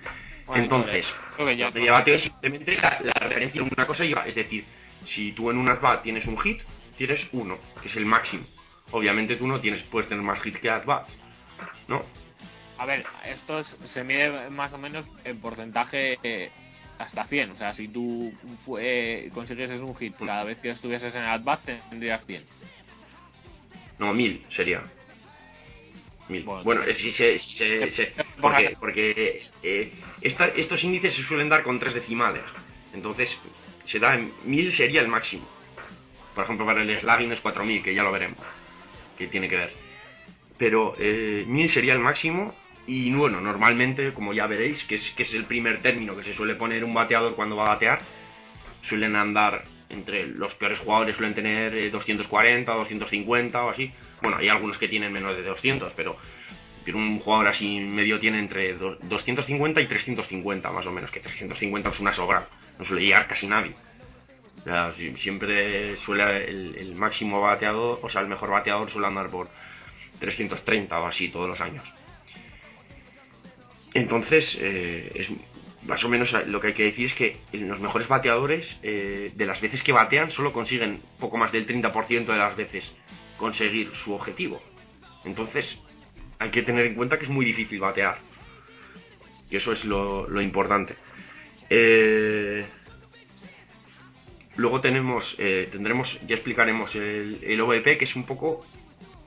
[0.46, 1.14] Bueno, Entonces,
[1.58, 4.26] ya media bateo es simplemente la, la referencia de una cosa y va.
[4.28, 4.66] Es decir,
[5.06, 6.62] si tú en un at-bat tienes un hit,
[6.98, 8.44] tienes uno, que es el máximo.
[8.92, 11.16] Obviamente tú no tienes, puedes tener más hits que at-bats.
[11.88, 12.04] ¿No?
[12.78, 16.50] A ver, esto es- se mide más o menos en porcentaje eh,
[16.98, 17.52] hasta 100.
[17.52, 18.34] O sea, si tú
[18.66, 21.60] fue, consiguieses un hit cada vez que estuvieses en el at-bat,
[21.90, 22.44] tendrías 100.
[24.00, 24.82] No, mil sería.
[26.30, 26.44] Mil.
[26.44, 31.24] Bueno, Bueno, eh, si se, si se- se- porque, porque eh, esta- estos índices se
[31.24, 32.44] suelen dar con tres decimales.
[32.94, 33.36] Entonces,
[33.90, 35.48] se da en mil sería el máximo.
[36.36, 38.38] Por ejemplo, para el slugging es 4000, que ya lo veremos.
[39.18, 39.72] Que tiene que ver.
[40.58, 42.56] Pero eh, mil sería el máximo.
[42.88, 46.34] Y bueno, normalmente, como ya veréis, que es, que es el primer término que se
[46.34, 48.02] suele poner un bateador cuando va a batear,
[48.84, 53.92] suelen andar entre los peores jugadores suelen tener eh, 240, 250 o así.
[54.22, 56.16] Bueno, hay algunos que tienen menos de 200, pero,
[56.94, 61.90] un jugador así medio tiene entre do- 250 y 350 más o menos, que 350
[61.90, 62.48] es una sobra,
[62.80, 63.76] no suele llegar casi nadie.
[64.62, 69.30] O sea, si- siempre suele el, máximo bateador, o sea, el mejor bateador suele andar
[69.30, 69.50] por
[70.20, 71.86] 330 o así todos los años.
[73.94, 75.30] Entonces, eh, es
[75.88, 79.46] más o menos lo que hay que decir es que los mejores bateadores, eh, de
[79.46, 82.92] las veces que batean, solo consiguen poco más del 30% de las veces
[83.38, 84.62] conseguir su objetivo.
[85.26, 85.78] Entonces,
[86.38, 88.20] hay que tener en cuenta que es muy difícil batear.
[89.50, 90.96] Y eso es lo importante.
[91.70, 92.66] Eh,
[94.56, 98.66] luego tenemos, eh, tendremos, ya explicaremos el, el OVP, que es un poco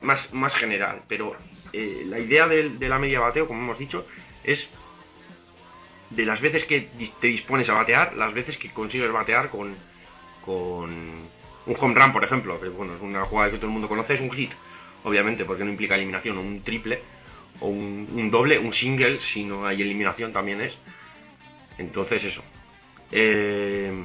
[0.02, 1.02] más, más general.
[1.09, 1.36] Pero
[1.73, 4.06] eh, la idea de la media bateo, como hemos dicho,
[4.44, 4.69] es
[6.10, 6.89] de las veces que
[7.20, 9.74] te dispones a batear, las veces que consigues batear con,
[10.44, 13.89] con un home run, por ejemplo, que bueno, es una jugada que todo el mundo
[13.89, 14.52] conoce, es un hit,
[15.05, 17.01] obviamente, porque no implica eliminación, un triple,
[17.60, 20.77] o un doble, un single, si no hay eliminación también es.
[21.78, 22.43] Entonces eso.
[23.11, 24.05] Eh,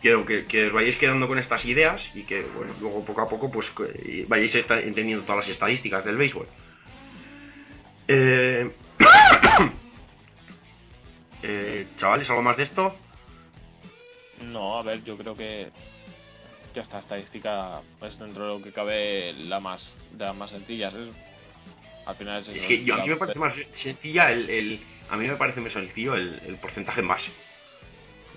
[0.00, 3.28] quiero que, que os vayáis quedando con estas ideas y que bueno, luego poco a
[3.28, 6.46] poco pues que vayáis entendiendo todas las estadísticas del béisbol.
[8.08, 8.70] Eh,
[11.42, 12.94] eh, chavales, ¿algo más de esto?
[14.42, 15.70] No, a ver, yo creo que
[16.74, 19.80] esta estadística es dentro de lo que cabe la más
[20.12, 20.92] de las más sencillas.
[20.94, 21.08] Es,
[22.04, 24.80] al final es, que yo, a mí me parece más sencilla el, el-
[25.14, 27.30] a mí me parece más sencillo el, porcentaje en base.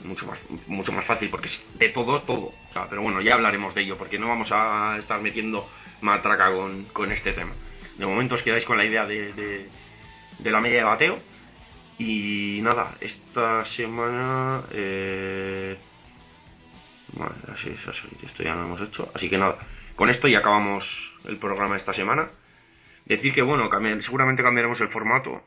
[0.03, 0.37] Mucho más,
[0.67, 2.53] mucho más fácil porque de todo, todo.
[2.89, 5.67] Pero bueno, ya hablaremos de ello porque no vamos a estar metiendo
[6.01, 7.53] matraca con, con este tema.
[7.97, 9.33] De momento os quedáis con la idea de,
[10.39, 11.17] de, la media de bateo.
[11.97, 14.63] Y nada, esta semana...
[14.71, 15.77] Eh,
[17.13, 19.09] Vale, así es, así, esto ya lo hemos hecho.
[19.15, 19.57] Así que nada,
[19.95, 20.85] con esto ya acabamos
[21.25, 22.29] el programa esta semana.
[23.05, 23.69] Decir que, bueno,
[24.01, 25.41] seguramente cambiaremos el formato.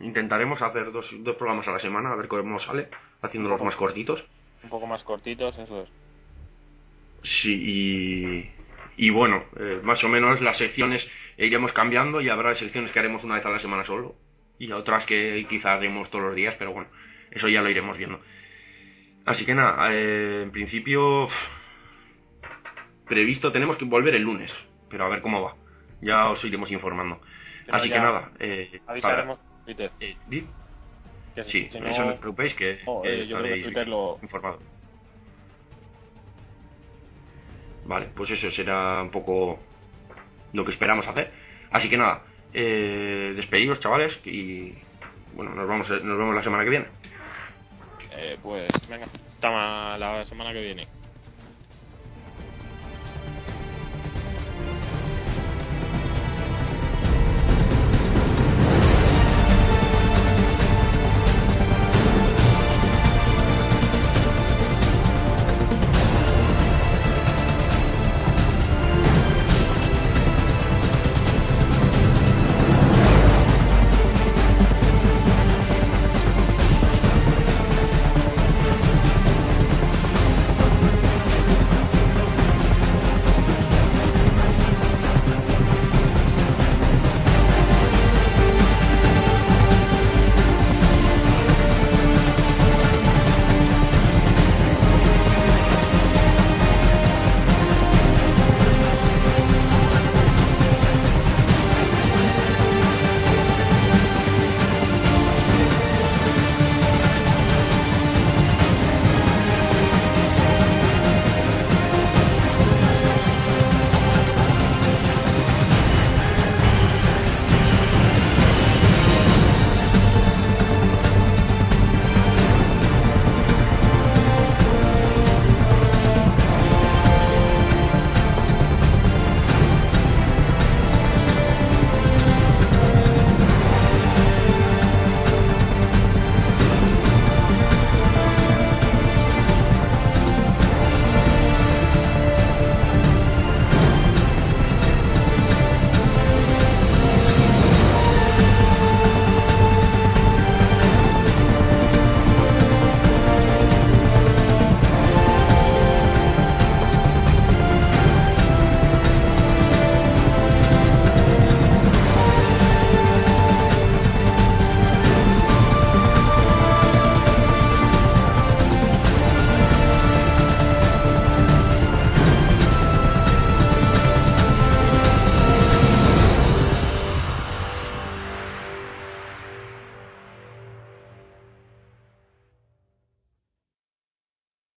[0.00, 2.88] Intentaremos hacer dos, dos programas a la semana, a ver cómo sale,
[3.22, 4.24] haciéndolos más cortitos.
[4.62, 5.88] un poco más cortitos, eso es.
[7.22, 7.52] Sí,
[8.96, 11.06] y, y bueno, eh, más o menos las secciones
[11.36, 14.14] iremos cambiando y habrá secciones que haremos una vez a la semana solo
[14.58, 16.88] y otras que quizás haremos todos los días, pero bueno,
[17.30, 18.20] eso ya lo iremos viendo.
[19.26, 21.28] Así que nada, eh, en principio
[23.06, 24.50] previsto tenemos que volver el lunes,
[24.88, 25.56] pero a ver cómo va.
[26.00, 27.20] Ya os iremos informando.
[27.66, 29.38] Pero Así que nada, eh, Avisaremos
[29.74, 29.92] Twitter.
[30.00, 30.46] eh, ¿di?
[31.34, 33.62] Que si- Sí, si eso no os preocupéis que, Oh, que eh, yo creo que
[33.62, 34.58] Twitter lo- informado.
[37.84, 39.58] Vale, pues eso será un poco
[40.52, 41.32] lo que esperamos hacer.
[41.70, 44.74] Así que nada, eh, despediros chavales y
[45.34, 46.86] bueno, nos vamos, nos vemos la semana que viene.
[48.12, 50.88] Eh, pues venga, hasta la semana que viene.